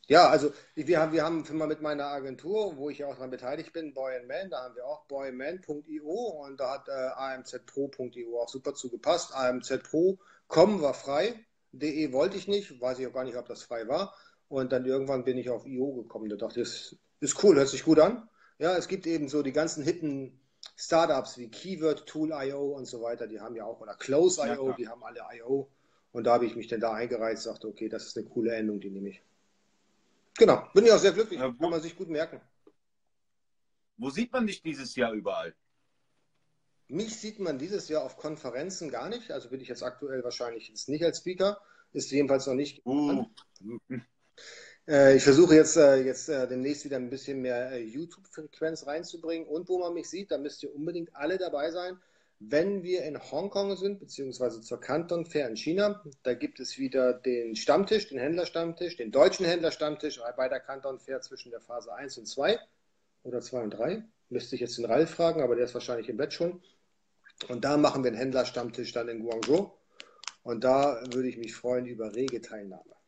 ja, 0.08 0.28
also 0.28 0.52
wir 0.76 1.00
haben, 1.00 1.14
wir 1.14 1.24
haben 1.24 1.46
mal 1.58 1.68
mit 1.68 1.82
meiner 1.82 2.08
Agentur, 2.08 2.76
wo 2.76 2.90
ich 2.90 2.98
ja 2.98 3.08
auch 3.08 3.16
daran 3.16 3.30
beteiligt 3.30 3.72
bin, 3.72 3.94
Boy 3.94 4.26
Man, 4.26 4.50
da 4.50 4.64
haben 4.64 4.76
wir 4.76 4.86
auch 4.86 5.06
boyman.io 5.06 6.44
und 6.44 6.60
da 6.60 6.72
hat 6.72 6.90
äh, 6.90 6.92
amzpro.io 6.92 8.42
auch 8.42 8.50
super 8.50 8.74
zugepasst. 8.74 9.34
amzpro.com 9.34 10.82
war 10.82 10.94
frei, 10.94 11.46
de 11.72 12.12
wollte 12.12 12.36
ich 12.36 12.50
nicht, 12.50 12.82
weiß 12.82 13.00
ich 13.00 13.08
auch 13.08 13.14
gar 13.14 13.24
nicht, 13.24 13.38
ob 13.38 13.48
das 13.48 13.64
frei 13.64 13.88
war. 13.88 14.14
Und 14.50 14.72
dann 14.72 14.86
irgendwann 14.86 15.24
bin 15.24 15.38
ich 15.38 15.50
auf 15.50 15.66
IO 15.66 15.94
gekommen. 15.94 16.28
Da 16.30 16.36
dachte 16.36 16.62
ich, 16.62 16.98
Ist 17.22 17.44
cool, 17.44 17.56
hört 17.56 17.70
sich 17.70 17.84
gut 17.84 18.00
an. 18.00 18.28
Ja, 18.58 18.76
es 18.76 18.88
gibt 18.88 19.08
eben 19.08 19.30
so 19.30 19.42
die 19.42 19.54
ganzen 19.54 19.84
hippen 19.84 20.38
Startups 20.76 21.38
wie 21.38 21.50
Keyword, 21.50 22.06
Tool.io 22.06 22.76
und 22.76 22.86
so 22.86 23.02
weiter, 23.02 23.28
die 23.28 23.40
haben 23.40 23.56
ja 23.56 23.66
auch, 23.66 23.80
oder 23.80 23.96
Close.io, 23.96 24.70
ja, 24.70 24.76
die 24.76 24.88
haben 24.88 25.04
alle 25.04 25.22
IO. 25.36 25.70
Und 26.12 26.24
da 26.26 26.34
habe 26.34 26.46
ich 26.46 26.56
mich 26.56 26.68
dann 26.68 26.80
da 26.80 26.94
eingereizt, 26.94 27.44
sagte, 27.44 27.68
okay, 27.68 27.88
das 27.88 28.08
ist 28.08 28.18
eine 28.18 28.28
coole 28.28 28.54
Endung, 28.54 28.80
die 28.80 28.90
nehme 28.90 29.10
ich. 29.10 29.22
Genau, 30.38 30.68
bin 30.74 30.86
ich 30.86 30.92
auch 30.92 31.00
sehr 31.00 31.12
glücklich, 31.12 31.40
ja, 31.40 31.54
kann 31.54 31.70
man 31.70 31.82
sich 31.82 31.96
gut 31.96 32.10
merken. 32.10 32.42
Wo 33.98 34.10
sieht 34.10 34.32
man 34.32 34.48
dich 34.48 34.62
dieses 34.62 34.96
Jahr 34.96 35.12
überall? 35.12 35.54
Mich 36.88 37.18
sieht 37.18 37.40
man 37.40 37.60
dieses 37.60 37.88
Jahr 37.90 38.04
auf 38.04 38.18
Konferenzen 38.18 38.90
gar 38.90 39.10
nicht, 39.10 39.32
also 39.32 39.50
bin 39.50 39.62
ich 39.62 39.68
jetzt 39.68 39.84
aktuell 39.84 40.24
wahrscheinlich 40.24 40.70
jetzt 40.70 40.90
nicht 40.90 41.04
als 41.04 41.20
Speaker, 41.20 41.62
ist 41.92 42.12
jedenfalls 42.12 42.48
noch 42.48 42.56
nicht. 42.56 42.86
Uh. 42.86 43.26
Äh, 44.90 45.16
ich 45.16 45.24
versuche 45.24 45.56
jetzt, 45.56 45.78
äh, 45.78 46.02
jetzt 46.02 46.30
äh, 46.30 46.48
demnächst 46.48 46.84
wieder 46.84 46.98
ein 46.98 47.10
bisschen 47.10 47.42
mehr 47.42 47.80
YouTube-Frequenz 47.80 48.88
reinzubringen. 48.88 49.48
Und 49.48 49.70
wo 49.70 49.78
man 49.80 49.94
mich 49.94 50.10
sieht, 50.10 50.32
da 50.32 50.38
müsst 50.38 50.64
ihr 50.64 50.74
unbedingt 50.74 51.16
alle 51.16 51.38
dabei 51.38 51.72
sein. 51.72 52.00
Wenn 52.40 52.84
wir 52.84 53.04
in 53.04 53.20
Hongkong 53.20 53.76
sind, 53.76 54.00
beziehungsweise 54.00 54.62
zur 54.62 54.80
Canton 54.80 55.26
Fair 55.26 55.48
in 55.50 55.58
China, 55.58 56.02
da 56.24 56.34
gibt 56.34 56.60
es 56.60 56.78
wieder 56.78 57.14
den 57.14 57.56
Stammtisch, 57.56 58.08
den 58.08 58.18
Händlerstammtisch, 58.18 58.96
den 58.96 59.12
deutschen 59.12 59.46
Händlerstammtisch 59.46 60.22
bei 60.38 60.48
der 60.48 60.62
Canton 60.62 61.00
Fair 61.00 61.22
zwischen 61.22 61.52
der 61.52 61.60
Phase 61.60 61.94
1 61.94 62.18
und 62.18 62.28
2 62.28 62.58
oder 63.24 63.42
2 63.42 63.64
und 63.64 63.72
3. 63.72 64.04
Müsste 64.30 64.56
ich 64.56 64.62
jetzt 64.62 64.78
den 64.78 64.86
Ralf 64.86 65.10
fragen, 65.10 65.42
aber 65.42 65.56
der 65.56 65.66
ist 65.66 65.74
wahrscheinlich 65.74 66.08
im 66.08 66.18
Bett 66.18 66.34
schon. 66.34 66.62
Und 67.50 67.66
da 67.66 67.78
machen 67.78 68.04
wir 68.04 68.10
einen 68.10 68.18
Händlerstammtisch 68.18 68.94
dann 68.94 69.10
in 69.10 69.20
Guangzhou. 69.22 69.72
Und 70.44 70.64
da 70.64 71.04
würde 71.12 71.28
ich 71.28 71.38
mich 71.38 71.54
freuen 71.54 71.86
über 71.86 72.16
rege 72.16 72.42
Teilnahme. 72.42 72.99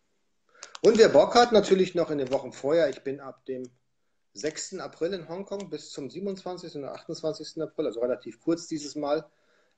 Und 0.82 0.98
wer 0.98 1.10
Bock 1.10 1.36
hat, 1.36 1.52
natürlich 1.52 1.94
noch 1.94 2.10
in 2.10 2.18
den 2.18 2.32
Wochen 2.32 2.52
vorher, 2.52 2.90
ich 2.90 3.04
bin 3.04 3.20
ab 3.20 3.46
dem 3.46 3.70
6. 4.34 4.80
April 4.80 5.14
in 5.14 5.30
Hongkong 5.30 5.70
bis 5.70 5.92
zum 5.92 6.10
27. 6.10 6.76
und 6.76 6.86
28. 6.86 7.62
April, 7.62 7.86
also 7.86 8.00
relativ 8.00 8.40
kurz 8.40 8.68
dieses 8.68 8.96
Mal. 8.96 9.30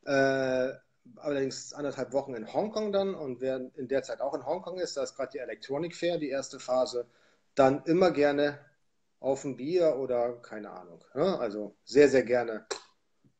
Äh, 0.05 0.71
allerdings 1.17 1.73
anderthalb 1.73 2.13
Wochen 2.13 2.33
in 2.35 2.53
Hongkong 2.53 2.93
dann 2.93 3.15
und 3.15 3.41
wer 3.41 3.69
in 3.75 3.89
der 3.89 4.03
Zeit 4.03 4.21
auch 4.21 4.33
in 4.33 4.45
Hongkong 4.45 4.79
ist, 4.79 4.95
da 4.95 5.03
ist 5.03 5.15
gerade 5.15 5.31
die 5.33 5.39
Electronic 5.39 5.93
Fair, 5.93 6.17
die 6.17 6.29
erste 6.29 6.59
Phase, 6.59 7.05
dann 7.55 7.83
immer 7.83 8.11
gerne 8.11 8.59
auf 9.19 9.43
ein 9.43 9.57
Bier 9.57 9.97
oder 9.97 10.37
keine 10.41 10.69
Ahnung. 10.71 11.03
Ne? 11.13 11.37
Also 11.37 11.75
sehr, 11.83 12.07
sehr 12.07 12.23
gerne 12.23 12.65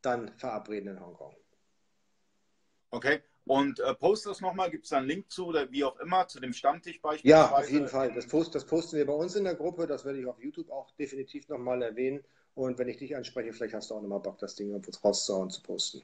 dann 0.01 0.37
verabreden 0.37 0.89
in 0.89 0.99
Hongkong. 0.99 1.35
Okay, 2.89 3.21
und 3.45 3.79
äh, 3.79 3.93
post 3.95 4.25
das 4.25 4.39
nochmal, 4.39 4.71
gibt 4.71 4.85
es 4.85 4.91
da 4.91 4.97
einen 4.97 5.07
Link 5.07 5.29
zu 5.29 5.47
oder 5.47 5.69
wie 5.71 5.83
auch 5.83 5.99
immer, 5.99 6.27
zu 6.27 6.39
dem 6.39 6.53
Stammtisch 6.53 7.01
beispielsweise? 7.01 7.51
Ja, 7.51 7.51
auf 7.51 7.69
jeden 7.69 7.87
Fall. 7.87 8.13
Das, 8.13 8.27
post, 8.27 8.55
das 8.55 8.65
posten 8.65 8.97
wir 8.97 9.05
bei 9.05 9.13
uns 9.13 9.35
in 9.35 9.43
der 9.43 9.55
Gruppe, 9.55 9.85
das 9.85 10.05
werde 10.05 10.19
ich 10.19 10.25
auf 10.25 10.41
YouTube 10.41 10.69
auch 10.69 10.91
definitiv 10.91 11.49
nochmal 11.49 11.81
erwähnen. 11.81 12.23
Und 12.55 12.77
wenn 12.77 12.87
ich 12.87 12.97
dich 12.97 13.15
anspreche, 13.15 13.51
vielleicht 13.51 13.73
hast 13.73 13.89
du 13.89 13.95
auch 13.95 14.01
nochmal 14.01 14.19
Bock, 14.19 14.37
das 14.37 14.55
Ding 14.55 14.69
irgendwo 14.69 14.91
rauszuhauen, 15.05 15.49
zu 15.49 15.61
posten. 15.61 16.03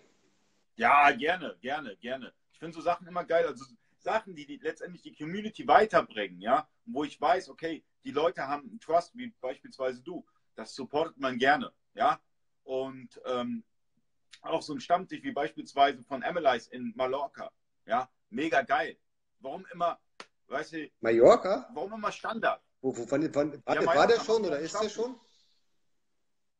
Ja, 0.76 1.12
gerne, 1.12 1.56
gerne, 1.62 1.96
gerne. 1.98 2.34
Ich 2.52 2.60
finde 2.60 2.76
so 2.76 2.82
Sachen 2.82 3.08
immer 3.08 3.24
geil. 3.24 3.46
Also 3.46 3.66
Sachen, 4.00 4.36
die, 4.36 4.46
die 4.46 4.58
letztendlich 4.58 5.02
die 5.02 5.16
Community 5.16 5.68
weiterbringen, 5.68 6.42
ja, 6.42 6.68
wo 6.86 7.04
ich 7.04 7.20
weiß, 7.20 7.50
okay, 7.50 7.84
die 8.04 8.12
Leute 8.12 8.48
haben 8.48 8.68
einen 8.70 8.80
Trust, 8.80 9.16
wie 9.16 9.34
beispielsweise 9.42 10.02
du. 10.02 10.26
Das 10.56 10.74
supportet 10.74 11.18
man 11.20 11.38
gerne, 11.38 11.72
ja. 11.94 12.20
Und 12.64 13.22
ähm, 13.26 13.64
auch 14.42 14.62
so 14.62 14.74
ein 14.74 14.80
Stammtisch 14.80 15.24
wie 15.24 15.32
beispielsweise 15.32 16.04
von 16.04 16.22
Emily's 16.24 16.68
in 16.68 16.94
Mallorca. 16.96 17.52
Ja, 17.86 18.10
mega 18.30 18.62
geil. 18.62 18.98
Warum 19.40 19.66
immer, 19.74 20.00
weißt 20.48 20.74
du, 20.74 20.90
Mallorca? 21.02 21.70
Warum 21.74 21.94
immer 21.94 22.12
Standard? 22.12 22.62
Wo, 22.82 22.96
wo, 22.96 23.10
wann, 23.10 23.34
wann, 23.36 23.64
ja, 23.68 23.86
war 23.86 24.08
der 24.08 24.20
schon 24.20 24.46
oder 24.46 24.60
ist 24.60 24.82
der 24.82 24.90
schon? 24.90 25.20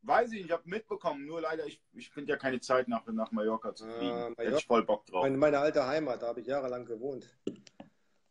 Weiß 0.02 0.32
ich 0.32 0.38
nicht, 0.38 0.46
ich 0.46 0.52
habe 0.52 0.64
mitbekommen, 0.66 1.26
nur 1.26 1.42
leider, 1.42 1.66
ich, 1.66 1.82
ich 1.94 2.10
finde 2.10 2.32
ja 2.32 2.38
keine 2.38 2.62
Zeit 2.62 2.88
nach, 2.88 3.06
nach 3.08 3.32
Mallorca 3.32 3.76
zu 3.76 3.86
fliegen. 3.86 4.12
Ah, 4.12 4.30
Mallorca. 4.30 4.44
Hätte 4.44 4.58
ich 4.58 4.66
voll 4.66 4.86
Bock 4.86 5.06
drauf. 5.06 5.24
Meine, 5.24 5.38
meine 5.38 5.60
alte 5.60 5.86
Heimat, 5.86 6.22
da 6.22 6.28
habe 6.28 6.40
ich 6.40 6.48
jahrelang 6.48 6.86
gewohnt. 6.86 7.38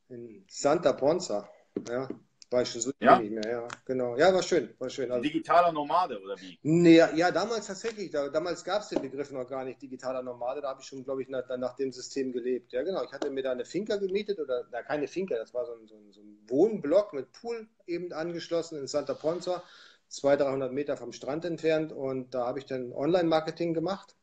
In 0.09 0.45
Santa 0.49 0.95
Ponza. 0.95 1.49
Ja. 1.87 2.09
War 2.51 2.63
ich 2.63 2.71
schon 2.71 2.81
so 2.81 2.93
ja? 2.99 3.19
nicht 3.19 3.31
mehr, 3.31 3.47
ja, 3.47 3.69
genau. 3.85 4.17
Ja, 4.17 4.33
war 4.33 4.43
schön, 4.43 4.71
war 4.79 4.89
schön. 4.89 5.11
Also, 5.13 5.23
digitaler 5.23 5.71
Nomade 5.71 6.19
oder 6.19 6.35
wie? 6.41 6.59
Nee, 6.63 6.97
ja, 6.97 7.31
damals 7.31 7.67
tatsächlich. 7.67 8.11
Da, 8.11 8.29
damals 8.31 8.65
gab 8.65 8.81
es 8.81 8.89
den 8.89 9.03
Begriff 9.03 9.31
noch 9.31 9.47
gar 9.47 9.65
nicht, 9.65 9.83
digitaler 9.83 10.23
Nomade. 10.23 10.63
Da 10.63 10.71
habe 10.71 10.81
ich 10.81 10.87
schon, 10.87 11.05
glaube 11.05 11.23
ich, 11.23 11.29
nach, 11.29 11.47
nach, 11.59 11.77
dem 11.77 11.93
System 11.93 12.33
gelebt. 12.33 12.73
Ja, 12.73 12.83
genau. 12.83 13.05
Ich 13.05 13.13
hatte 13.13 13.29
mir 13.29 13.43
da 13.43 13.53
eine 13.53 13.67
Finca 13.67 13.97
gemietet 13.97 14.39
oder, 14.39 14.67
na, 14.73 14.83
keine 14.83 15.09
Finca, 15.09 15.37
das 15.37 15.53
war 15.53 15.67
so 15.67 15.75
ein, 15.75 15.87
so 15.87 15.97
ein, 15.97 16.11
so 16.11 16.23
ein 16.23 16.39
Wohnblock 16.47 17.13
mit 17.13 17.33
Pool 17.33 17.69
eben 17.87 18.15
angeschlossen 18.15 18.79
in 18.79 18.87
Santa 18.87 19.13
Ponza, 19.13 19.63
200, 20.09 20.49
300 20.49 20.73
Meter 20.73 20.97
vom 20.97 21.13
Strand 21.13 21.45
entfernt. 21.45 21.93
Und 21.93 22.33
da 22.33 22.47
habe 22.47 22.61
ich 22.61 22.65
dann 22.65 22.95
Online-Marketing 22.95 23.75
gemacht 23.75 24.17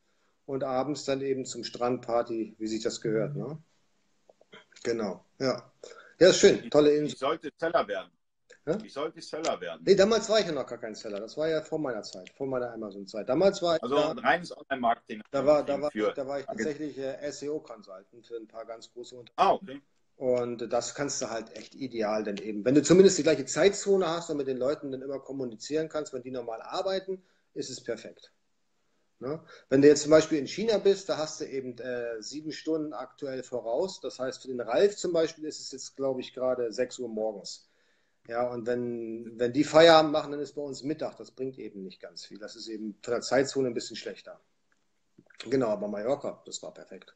und 0.46 0.64
abends 0.64 1.04
dann 1.04 1.20
eben 1.20 1.44
zum 1.44 1.62
Strandparty, 1.62 2.56
wie 2.58 2.66
sich 2.66 2.82
das 2.82 3.00
gehört. 3.00 3.36
Ne? 3.36 3.56
Genau, 4.82 5.24
ja. 5.38 5.70
Ja, 6.18 6.30
ist 6.30 6.38
schön, 6.38 6.70
tolle 6.70 6.92
Insel. 6.92 7.12
Ich 7.12 7.18
sollte 7.18 7.52
Seller 7.56 7.86
werden. 7.86 8.10
Ja? 8.66 8.78
Ich 8.82 8.92
sollte 8.92 9.20
Seller 9.20 9.60
werden. 9.60 9.82
Nee, 9.84 9.94
damals 9.94 10.28
war 10.28 10.40
ich 10.40 10.46
ja 10.46 10.52
noch 10.52 10.66
gar 10.66 10.78
kein 10.78 10.94
Seller. 10.94 11.20
Das 11.20 11.36
war 11.36 11.48
ja 11.48 11.62
vor 11.62 11.78
meiner 11.78 12.02
Zeit, 12.02 12.30
vor 12.30 12.48
meiner 12.48 12.72
Amazon-Zeit. 12.72 13.28
Damals 13.28 13.62
war 13.62 13.76
ich. 13.76 13.82
Also 13.82 13.94
da, 13.94 14.12
reines 14.12 14.56
Online-Marketing. 14.56 15.22
Da 15.30 15.46
war, 15.46 15.64
da, 15.64 15.80
war, 15.80 15.90
da 15.90 16.26
war 16.26 16.40
ich 16.40 16.46
tatsächlich 16.46 16.98
äh, 16.98 17.30
SEO-Consultant 17.30 18.26
für 18.26 18.36
ein 18.36 18.48
paar 18.48 18.64
ganz 18.64 18.92
große 18.92 19.14
Unternehmen. 19.14 19.36
Ah, 19.36 19.52
okay. 19.52 19.80
Und 20.16 20.72
das 20.72 20.94
kannst 20.94 21.20
du 21.22 21.30
halt 21.30 21.54
echt 21.56 21.74
ideal 21.74 22.24
denn 22.24 22.38
eben. 22.38 22.64
Wenn 22.64 22.74
du 22.74 22.82
zumindest 22.82 23.18
die 23.18 23.22
gleiche 23.22 23.44
Zeitzone 23.44 24.08
hast 24.08 24.30
und 24.30 24.38
mit 24.38 24.48
den 24.48 24.56
Leuten 24.56 24.90
dann 24.90 25.02
immer 25.02 25.20
kommunizieren 25.20 25.88
kannst, 25.88 26.12
wenn 26.12 26.22
die 26.22 26.30
normal 26.30 26.62
arbeiten, 26.62 27.22
ist 27.54 27.70
es 27.70 27.82
perfekt. 27.82 28.32
Ne? 29.18 29.40
Wenn 29.68 29.82
du 29.82 29.88
jetzt 29.88 30.02
zum 30.02 30.10
Beispiel 30.10 30.38
in 30.38 30.46
China 30.46 30.78
bist, 30.78 31.08
da 31.08 31.18
hast 31.18 31.40
du 31.40 31.44
eben 31.44 31.78
äh, 31.78 32.20
sieben 32.22 32.52
Stunden 32.52 32.92
aktuell 32.94 33.42
voraus. 33.42 34.00
Das 34.00 34.18
heißt, 34.18 34.42
für 34.42 34.48
den 34.48 34.60
Ralf 34.60 34.96
zum 34.96 35.12
Beispiel 35.12 35.44
ist 35.44 35.60
es 35.60 35.70
jetzt, 35.70 35.96
glaube 35.96 36.20
ich, 36.20 36.34
gerade 36.34 36.72
6 36.72 36.98
Uhr 36.98 37.08
morgens. 37.08 37.65
Ja, 38.28 38.48
und 38.48 38.66
wenn, 38.66 39.38
wenn 39.38 39.52
die 39.52 39.64
Feierabend 39.64 40.12
machen, 40.12 40.32
dann 40.32 40.40
ist 40.40 40.54
bei 40.54 40.62
uns 40.62 40.82
Mittag. 40.82 41.16
Das 41.16 41.30
bringt 41.30 41.58
eben 41.58 41.82
nicht 41.82 42.00
ganz 42.00 42.24
viel. 42.24 42.38
Das 42.38 42.56
ist 42.56 42.68
eben 42.68 42.98
von 43.02 43.12
der 43.12 43.20
Zeitzone 43.20 43.68
ein 43.68 43.74
bisschen 43.74 43.96
schlechter. 43.96 44.40
Genau, 45.44 45.68
aber 45.68 45.88
Mallorca, 45.88 46.42
das 46.46 46.62
war 46.62 46.72
perfekt. 46.72 47.14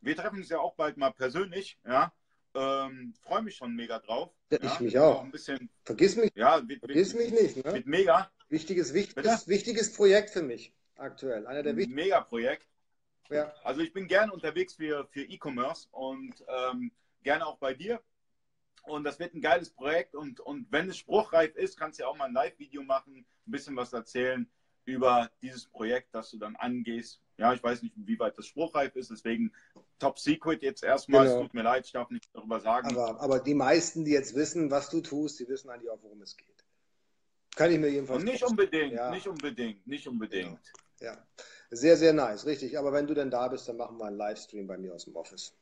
Wir 0.00 0.16
treffen 0.16 0.38
uns 0.38 0.48
ja 0.48 0.58
auch 0.58 0.74
bald 0.74 0.96
mal 0.96 1.12
persönlich, 1.12 1.78
ja. 1.86 2.12
Ähm, 2.54 3.14
Freue 3.22 3.42
mich 3.42 3.56
schon 3.56 3.74
mega 3.74 3.98
drauf. 3.98 4.30
Ja, 4.50 4.58
ich 4.62 4.80
mich 4.80 4.98
auch. 4.98 5.22
ein 5.22 5.30
bisschen, 5.30 5.70
Vergiss 5.84 6.16
mich, 6.16 6.32
ja, 6.34 6.66
wird, 6.68 6.80
Vergiss 6.80 7.14
mich 7.14 7.32
nicht. 7.32 7.64
Ne? 7.64 7.72
Mit 7.72 7.86
mega. 7.86 8.30
Wichtiges, 8.48 8.92
wichtiges, 8.92 9.48
wichtiges 9.48 9.92
Projekt 9.94 10.30
für 10.30 10.42
mich 10.42 10.74
aktuell. 11.02 11.46
Einer 11.46 11.62
der 11.62 11.76
wichtigsten. 11.76 11.94
Mega-Projekt. 11.94 12.68
Ja. 13.30 13.52
Also 13.64 13.80
ich 13.80 13.92
bin 13.92 14.08
gerne 14.08 14.32
unterwegs 14.32 14.74
für, 14.74 15.06
für 15.06 15.22
E-Commerce 15.22 15.88
und 15.90 16.34
ähm, 16.48 16.92
gerne 17.22 17.46
auch 17.46 17.58
bei 17.58 17.74
dir. 17.74 18.00
Und 18.82 19.04
das 19.04 19.18
wird 19.18 19.34
ein 19.34 19.40
geiles 19.40 19.70
Projekt. 19.70 20.14
Und, 20.14 20.40
und 20.40 20.66
wenn 20.70 20.88
es 20.88 20.98
spruchreif 20.98 21.54
ist, 21.56 21.78
kannst 21.78 21.98
du 21.98 22.02
ja 22.02 22.08
auch 22.08 22.16
mal 22.16 22.26
ein 22.26 22.34
Live-Video 22.34 22.82
machen, 22.82 23.24
ein 23.46 23.50
bisschen 23.50 23.76
was 23.76 23.92
erzählen 23.92 24.48
über 24.84 25.30
dieses 25.40 25.66
Projekt, 25.66 26.14
das 26.14 26.30
du 26.30 26.38
dann 26.38 26.56
angehst. 26.56 27.20
Ja, 27.38 27.52
ich 27.52 27.62
weiß 27.62 27.82
nicht, 27.82 27.94
wie 27.96 28.18
weit 28.18 28.36
das 28.36 28.46
spruchreif 28.46 28.94
ist, 28.96 29.10
deswegen 29.10 29.52
Top 29.98 30.18
Secret 30.18 30.62
jetzt 30.62 30.82
erstmal. 30.82 31.26
Genau. 31.26 31.36
Es 31.36 31.42
tut 31.42 31.54
mir 31.54 31.62
leid, 31.62 31.86
ich 31.86 31.92
darf 31.92 32.10
nicht 32.10 32.28
darüber 32.34 32.60
sagen. 32.60 32.88
Aber, 32.88 33.20
aber 33.20 33.40
die 33.40 33.54
meisten, 33.54 34.04
die 34.04 34.12
jetzt 34.12 34.34
wissen, 34.34 34.70
was 34.70 34.90
du 34.90 35.00
tust, 35.00 35.38
die 35.40 35.48
wissen 35.48 35.70
eigentlich 35.70 35.90
auch, 35.90 36.02
worum 36.02 36.22
es 36.22 36.36
geht. 36.36 36.48
Kann 37.54 37.70
ich 37.70 37.78
mir 37.78 37.88
jedenfalls 37.88 38.20
Und 38.20 38.24
nicht 38.24 38.42
unbedingt, 38.42 38.94
ja. 38.94 39.10
nicht 39.10 39.28
unbedingt, 39.28 39.86
nicht 39.86 40.08
unbedingt. 40.08 40.72
Ja. 41.00 41.12
ja. 41.12 41.26
sehr, 41.70 41.96
sehr 41.96 42.12
nice, 42.12 42.46
richtig. 42.46 42.78
Aber 42.78 42.92
wenn 42.92 43.06
du 43.06 43.14
denn 43.14 43.30
da 43.30 43.48
bist, 43.48 43.68
dann 43.68 43.76
machen 43.76 43.98
wir 43.98 44.06
einen 44.06 44.16
Livestream 44.16 44.66
bei 44.66 44.78
mir 44.78 44.94
aus 44.94 45.04
dem 45.04 45.16
Office. 45.16 45.54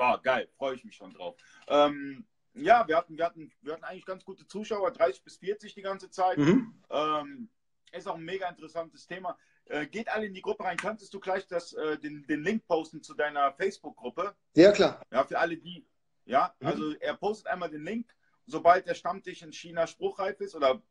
War 0.00 0.20
geil, 0.20 0.48
freue 0.56 0.74
ich 0.74 0.84
mich 0.84 0.96
schon 0.96 1.12
drauf. 1.12 1.36
Ähm, 1.68 2.26
ja, 2.54 2.86
wir 2.88 2.96
hatten, 2.96 3.16
wir, 3.16 3.24
hatten, 3.24 3.52
wir 3.60 3.74
hatten 3.74 3.84
eigentlich 3.84 4.06
ganz 4.06 4.24
gute 4.24 4.46
Zuschauer, 4.46 4.90
30 4.90 5.22
bis 5.22 5.36
40 5.36 5.74
die 5.74 5.82
ganze 5.82 6.10
Zeit. 6.10 6.38
Mhm. 6.38 6.74
Ähm, 6.90 7.48
ist 7.92 8.08
auch 8.08 8.16
ein 8.16 8.24
mega 8.24 8.48
interessantes 8.48 9.06
Thema. 9.06 9.38
Äh, 9.66 9.86
geht 9.86 10.08
alle 10.08 10.26
in 10.26 10.34
die 10.34 10.42
Gruppe 10.42 10.64
rein. 10.64 10.76
Könntest 10.76 11.14
du 11.14 11.20
gleich 11.20 11.46
das, 11.46 11.72
äh, 11.74 11.98
den, 11.98 12.26
den 12.26 12.42
Link 12.42 12.66
posten 12.66 13.02
zu 13.02 13.14
deiner 13.14 13.52
Facebook-Gruppe? 13.52 14.34
Ja, 14.54 14.72
klar. 14.72 15.00
Ja, 15.12 15.24
für 15.24 15.38
alle 15.38 15.56
die. 15.56 15.86
Ja, 16.24 16.54
mhm. 16.60 16.66
also 16.66 16.94
er 16.96 17.14
postet 17.14 17.48
einmal 17.48 17.70
den 17.70 17.84
Link 17.84 18.12
sobald 18.50 18.86
der 18.86 18.94
Stammtisch 18.94 19.42
in 19.42 19.52
China 19.52 19.86
spruchreif 19.86 20.40
ist 20.40 20.54
oder 20.54 20.82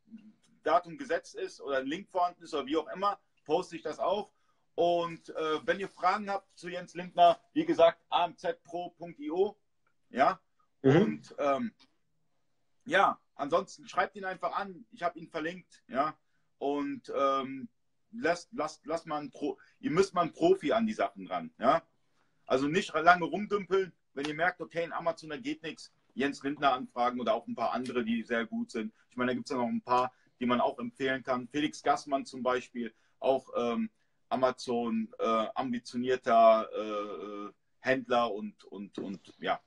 Datum 0.64 0.98
gesetzt 0.98 1.36
ist 1.36 1.62
oder 1.62 1.78
ein 1.78 1.88
Link 1.88 2.10
vorhanden 2.10 2.44
ist 2.44 2.54
oder 2.54 2.66
wie 2.66 2.78
auch 2.78 2.88
immer, 2.94 3.20
poste 3.46 3.76
ich 3.76 3.82
das 3.82 4.00
auch. 4.00 4.32
Und 4.80 5.28
äh, 5.36 5.68
wenn 5.68 5.82
ihr 5.82 5.90
Fragen 5.90 6.30
habt 6.30 6.58
zu 6.58 6.70
Jens 6.70 6.94
Lindner, 6.94 7.38
wie 7.52 7.66
gesagt, 7.66 8.02
amzpro.io. 8.08 9.58
Ja. 10.10 10.40
Mhm. 10.84 11.02
Und 11.02 11.36
ähm, 11.38 11.74
ja, 12.86 13.20
ansonsten 13.36 13.90
schreibt 13.90 14.16
ihn 14.16 14.24
einfach 14.24 14.54
an. 14.54 14.86
Ich 14.92 15.04
habe 15.04 15.20
ihn 15.20 15.28
verlinkt. 15.28 15.84
Ja. 15.90 16.18
Und 16.60 17.12
ähm, 17.14 17.68
lasst, 18.12 18.54
lasst, 18.54 18.86
lasst 18.86 19.06
mal 19.06 19.20
ein 19.20 19.32
Pro, 19.32 19.58
ihr 19.82 19.92
müsst 19.92 20.14
mal 20.14 20.22
einen 20.22 20.32
Profi 20.32 20.72
an 20.72 20.88
die 20.88 20.94
Sachen 20.94 21.28
ran. 21.28 21.54
Ja. 21.60 21.84
Also 22.46 22.70
nicht 22.70 22.94
lange 22.94 23.26
rumdümpeln. 23.26 23.92
Wenn 24.14 24.28
ihr 24.30 24.34
merkt, 24.34 24.62
okay, 24.62 24.86
in 24.86 24.94
Amazon 24.94 25.30
da 25.30 25.36
geht 25.36 25.62
nichts, 25.62 25.92
Jens 26.14 26.42
Lindner 26.42 26.72
anfragen 26.72 27.20
oder 27.20 27.34
auch 27.34 27.48
ein 27.48 27.56
paar 27.56 27.74
andere, 27.74 28.06
die 28.06 28.24
sehr 28.24 28.46
gut 28.46 28.72
sind. 28.72 28.94
Ich 29.10 29.18
meine, 29.18 29.32
da 29.32 29.36
gibt 29.36 29.50
es 29.50 29.52
ja 29.52 29.58
noch 29.58 29.68
ein 29.68 29.82
paar, 29.82 30.14
die 30.40 30.46
man 30.46 30.62
auch 30.62 30.80
empfehlen 30.80 31.22
kann. 31.22 31.50
Felix 31.50 31.84
Gassmann 31.84 32.26
zum 32.26 32.44
Beispiel, 32.44 32.94
auch 33.20 33.50
ähm, 33.58 33.90
Amazon 34.30 35.10
äh, 35.20 35.46
ambitionierter 35.56 36.70
äh, 36.74 37.52
Händler 37.80 38.34
und, 38.34 38.64
und, 38.66 38.98
und 39.00 39.34
ja. 39.40 39.60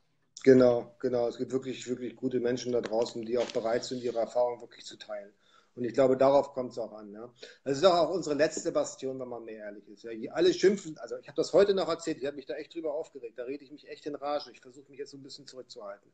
Genau, 0.44 0.96
genau. 0.98 1.28
Es 1.28 1.38
gibt 1.38 1.52
wirklich, 1.52 1.86
wirklich 1.88 2.16
gute 2.16 2.40
Menschen 2.40 2.72
da 2.72 2.80
draußen, 2.80 3.24
die 3.24 3.38
auch 3.38 3.50
bereit 3.52 3.84
sind, 3.84 4.02
ihre 4.02 4.18
Erfahrungen 4.18 4.60
wirklich 4.60 4.84
zu 4.84 4.96
teilen. 4.96 5.32
Und 5.74 5.84
ich 5.84 5.94
glaube, 5.94 6.16
darauf 6.16 6.52
kommt 6.52 6.72
es 6.72 6.78
auch 6.78 6.92
an. 6.92 7.12
Ja. 7.12 7.32
Das 7.64 7.78
ist 7.78 7.84
auch 7.84 8.10
unsere 8.10 8.34
letzte 8.34 8.72
Bastion, 8.72 9.18
wenn 9.20 9.28
man 9.28 9.44
mehr 9.44 9.64
ehrlich 9.64 9.88
ist. 9.88 10.02
Ja. 10.02 10.10
Alle 10.32 10.52
schimpfen, 10.52 10.98
also 10.98 11.16
ich 11.16 11.28
habe 11.28 11.36
das 11.36 11.52
heute 11.52 11.74
noch 11.74 11.88
erzählt, 11.88 12.18
ich 12.18 12.26
habe 12.26 12.36
mich 12.36 12.46
da 12.46 12.54
echt 12.54 12.74
drüber 12.74 12.92
aufgeregt. 12.92 13.38
Da 13.38 13.44
rede 13.44 13.64
ich 13.64 13.70
mich 13.70 13.88
echt 13.88 14.04
in 14.06 14.14
Rage. 14.14 14.50
Ich 14.50 14.60
versuche 14.60 14.90
mich 14.90 14.98
jetzt 14.98 15.12
so 15.12 15.16
ein 15.16 15.22
bisschen 15.22 15.46
zurückzuhalten. 15.46 16.12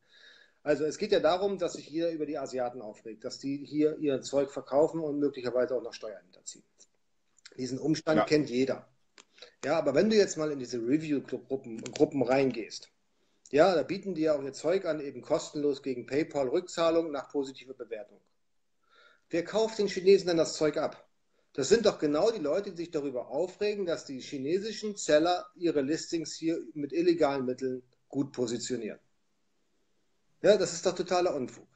Also 0.62 0.84
es 0.84 0.98
geht 0.98 1.12
ja 1.12 1.20
darum, 1.20 1.58
dass 1.58 1.74
sich 1.74 1.86
hier 1.86 2.10
über 2.10 2.26
die 2.26 2.38
Asiaten 2.38 2.82
aufregt, 2.82 3.24
dass 3.24 3.38
die 3.38 3.64
hier 3.64 3.96
ihr 3.98 4.20
Zeug 4.22 4.50
verkaufen 4.50 5.00
und 5.00 5.18
möglicherweise 5.18 5.76
auch 5.76 5.82
noch 5.82 5.94
Steuern 5.94 6.22
hinterziehen. 6.24 6.64
Diesen 7.58 7.78
Umstand 7.78 8.18
ja. 8.18 8.24
kennt 8.24 8.48
jeder. 8.48 8.88
Ja, 9.64 9.76
aber 9.76 9.94
wenn 9.94 10.08
du 10.08 10.16
jetzt 10.16 10.36
mal 10.36 10.52
in 10.52 10.58
diese 10.58 10.78
Review-Gruppen 10.78 11.82
Gruppen 11.92 12.22
reingehst, 12.22 12.88
ja, 13.50 13.74
da 13.74 13.82
bieten 13.82 14.14
die 14.14 14.22
ja 14.22 14.36
auch 14.36 14.42
ihr 14.42 14.52
Zeug 14.52 14.84
an, 14.84 15.00
eben 15.00 15.22
kostenlos 15.22 15.82
gegen 15.82 16.06
PayPal 16.06 16.48
Rückzahlung 16.48 17.10
nach 17.10 17.30
positiver 17.30 17.74
Bewertung. 17.74 18.20
Wer 19.30 19.44
kauft 19.44 19.78
den 19.78 19.88
Chinesen 19.88 20.28
dann 20.28 20.36
das 20.36 20.56
Zeug 20.56 20.76
ab? 20.76 21.08
Das 21.54 21.68
sind 21.68 21.86
doch 21.86 21.98
genau 21.98 22.30
die 22.30 22.40
Leute, 22.40 22.70
die 22.70 22.76
sich 22.76 22.90
darüber 22.90 23.28
aufregen, 23.28 23.84
dass 23.84 24.04
die 24.04 24.20
chinesischen 24.20 24.96
Seller 24.96 25.46
ihre 25.56 25.80
Listings 25.80 26.34
hier 26.34 26.62
mit 26.74 26.92
illegalen 26.92 27.44
Mitteln 27.44 27.82
gut 28.08 28.32
positionieren. 28.32 29.00
Ja, 30.42 30.56
das 30.56 30.72
ist 30.72 30.86
doch 30.86 30.94
totaler 30.94 31.34
Unfug. 31.34 31.66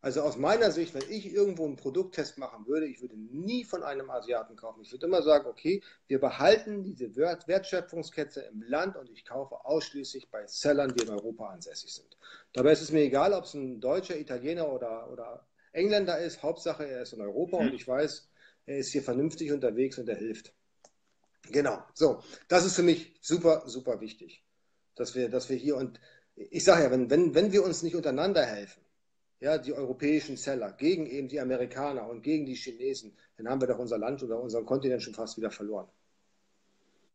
Also 0.00 0.22
aus 0.22 0.36
meiner 0.36 0.70
Sicht, 0.70 0.94
wenn 0.94 1.10
ich 1.10 1.32
irgendwo 1.32 1.64
einen 1.64 1.76
Produkttest 1.76 2.38
machen 2.38 2.66
würde, 2.66 2.86
ich 2.86 3.00
würde 3.00 3.16
nie 3.16 3.64
von 3.64 3.82
einem 3.82 4.10
Asiaten 4.10 4.54
kaufen. 4.54 4.82
Ich 4.82 4.92
würde 4.92 5.06
immer 5.06 5.22
sagen, 5.22 5.46
okay, 5.46 5.82
wir 6.06 6.20
behalten 6.20 6.84
diese 6.84 7.16
Wertschöpfungskette 7.16 8.40
im 8.42 8.62
Land 8.62 8.96
und 8.96 9.10
ich 9.10 9.24
kaufe 9.24 9.64
ausschließlich 9.64 10.30
bei 10.30 10.46
Sellern, 10.46 10.94
die 10.94 11.02
in 11.02 11.10
Europa 11.10 11.48
ansässig 11.48 11.94
sind. 11.94 12.16
Dabei 12.52 12.72
ist 12.72 12.82
es 12.82 12.92
mir 12.92 13.02
egal, 13.02 13.32
ob 13.32 13.44
es 13.44 13.54
ein 13.54 13.80
Deutscher, 13.80 14.16
Italiener 14.18 14.70
oder, 14.70 15.10
oder 15.10 15.46
Engländer 15.72 16.18
ist. 16.18 16.42
Hauptsache, 16.42 16.86
er 16.86 17.02
ist 17.02 17.12
in 17.12 17.20
Europa 17.20 17.60
mhm. 17.60 17.68
und 17.68 17.74
ich 17.74 17.88
weiß, 17.88 18.28
er 18.66 18.78
ist 18.78 18.92
hier 18.92 19.02
vernünftig 19.02 19.52
unterwegs 19.52 19.98
und 19.98 20.08
er 20.08 20.16
hilft. 20.16 20.52
Genau. 21.50 21.82
So, 21.94 22.22
das 22.48 22.64
ist 22.64 22.76
für 22.76 22.82
mich 22.82 23.14
super, 23.20 23.62
super 23.66 24.00
wichtig, 24.00 24.44
dass 24.94 25.14
wir, 25.14 25.28
dass 25.28 25.48
wir 25.48 25.56
hier 25.56 25.76
und 25.76 26.00
ich 26.34 26.64
sage 26.64 26.84
ja, 26.84 26.90
wenn, 26.90 27.08
wenn, 27.08 27.34
wenn 27.34 27.52
wir 27.52 27.64
uns 27.64 27.82
nicht 27.82 27.96
untereinander 27.96 28.44
helfen, 28.44 28.85
ja, 29.40 29.58
die 29.58 29.72
europäischen 29.72 30.36
Seller 30.36 30.72
gegen 30.72 31.06
eben 31.06 31.28
die 31.28 31.40
Amerikaner 31.40 32.08
und 32.08 32.22
gegen 32.22 32.46
die 32.46 32.54
Chinesen, 32.54 33.16
dann 33.36 33.48
haben 33.48 33.60
wir 33.60 33.68
doch 33.68 33.78
unser 33.78 33.98
Land 33.98 34.22
oder 34.22 34.40
unseren 34.40 34.64
Kontinent 34.64 35.02
schon 35.02 35.14
fast 35.14 35.36
wieder 35.36 35.50
verloren. 35.50 35.88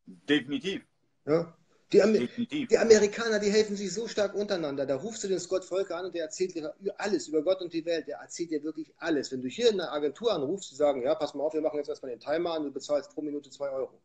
Definitiv. 0.06 0.84
Ja? 1.26 1.56
Die, 1.92 2.02
Amer 2.02 2.20
die, 2.20 2.78
Amerikaner, 2.78 3.40
die 3.40 3.50
helfen 3.50 3.76
sich 3.76 3.94
so 3.94 4.08
stark 4.08 4.34
untereinander. 4.34 4.86
Da 4.86 4.96
rufst 4.96 5.24
du 5.24 5.28
den 5.28 5.40
Scott 5.40 5.66
Volker 5.66 5.98
an 5.98 6.06
und 6.06 6.16
der 6.16 6.24
erzählt 6.24 6.56
dir 6.56 6.74
alles 6.98 7.28
über 7.28 7.44
Gott 7.44 7.62
und 7.62 7.74
die 7.74 7.86
Welt. 7.86 8.08
Der 8.08 8.20
erzählt 8.20 8.52
dir 8.52 8.64
wirklich 8.64 8.94
alles. 8.98 9.32
Wenn 9.32 9.42
du 9.42 9.50
hier 9.50 9.70
in 9.70 9.80
einer 9.80 9.92
Agentur 9.92 10.32
anrufst, 10.32 10.72
die 10.72 10.76
sagen, 10.76 11.02
ja, 11.02 11.16
pass 11.16 11.34
mal 11.34 11.44
auf, 11.44 11.54
wir 11.54 11.62
machen 11.62 11.78
jetzt 11.78 11.90
erstmal 11.90 12.12
den 12.12 12.20
Timer 12.22 12.54
an, 12.54 12.64
du 12.64 12.72
bezahlst 12.72 13.14
pro 13.14 13.22
Minute 13.22 13.50
2 13.50 13.70
Euro. 13.72 14.02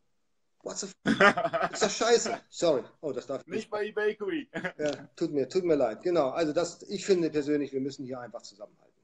What 0.66 0.78
the 0.78 0.88
f 1.04 1.72
Ist 1.72 1.82
das 1.82 1.96
scheiße? 1.96 2.40
Sorry. 2.50 2.82
Oh, 3.00 3.12
das 3.12 3.28
darf 3.28 3.42
ich 3.42 3.46
nicht. 3.46 3.70
bei 3.70 3.86
eBay 3.86 4.18
ja, 4.78 4.90
tut 5.14 5.32
mir, 5.32 5.48
tut 5.48 5.62
mir 5.62 5.76
leid. 5.76 6.02
Genau. 6.02 6.30
Also 6.30 6.52
das, 6.52 6.82
ich 6.88 7.06
finde 7.06 7.30
persönlich, 7.30 7.72
wir 7.72 7.80
müssen 7.80 8.04
hier 8.04 8.18
einfach 8.18 8.42
zusammenhalten. 8.42 9.00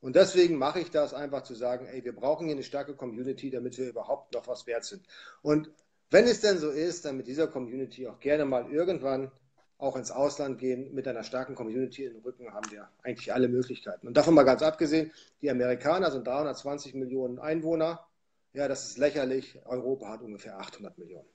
Und 0.00 0.16
deswegen 0.16 0.56
mache 0.56 0.80
ich 0.80 0.90
das 0.90 1.12
einfach 1.12 1.42
zu 1.42 1.54
sagen, 1.54 1.86
ey, 1.86 2.02
wir 2.04 2.14
brauchen 2.14 2.46
hier 2.46 2.54
eine 2.54 2.62
starke 2.62 2.94
Community, 2.94 3.50
damit 3.50 3.76
wir 3.76 3.86
überhaupt 3.86 4.32
noch 4.32 4.48
was 4.48 4.66
wert 4.66 4.84
sind. 4.84 5.04
Und 5.42 5.70
wenn 6.10 6.24
es 6.24 6.40
denn 6.40 6.56
so 6.56 6.70
ist, 6.70 7.04
dann 7.04 7.18
mit 7.18 7.26
dieser 7.26 7.48
Community 7.48 8.08
auch 8.08 8.18
gerne 8.18 8.46
mal 8.46 8.70
irgendwann 8.72 9.30
auch 9.76 9.94
ins 9.94 10.10
Ausland 10.10 10.58
gehen. 10.58 10.94
Mit 10.94 11.06
einer 11.06 11.22
starken 11.22 11.54
Community 11.54 12.06
im 12.06 12.22
Rücken 12.22 12.54
haben 12.54 12.70
wir 12.70 12.88
eigentlich 13.02 13.30
alle 13.34 13.48
Möglichkeiten. 13.48 14.06
Und 14.06 14.16
davon 14.16 14.32
mal 14.32 14.44
ganz 14.44 14.62
abgesehen, 14.62 15.12
die 15.42 15.50
Amerikaner 15.50 16.10
sind 16.10 16.26
320 16.26 16.94
Millionen 16.94 17.38
Einwohner. 17.38 18.07
Ja, 18.52 18.68
das 18.68 18.88
ist 18.88 18.98
lächerlich. 18.98 19.58
Europa 19.64 20.08
hat 20.08 20.22
ungefähr 20.22 20.58
800 20.58 20.96
Millionen. 20.98 21.28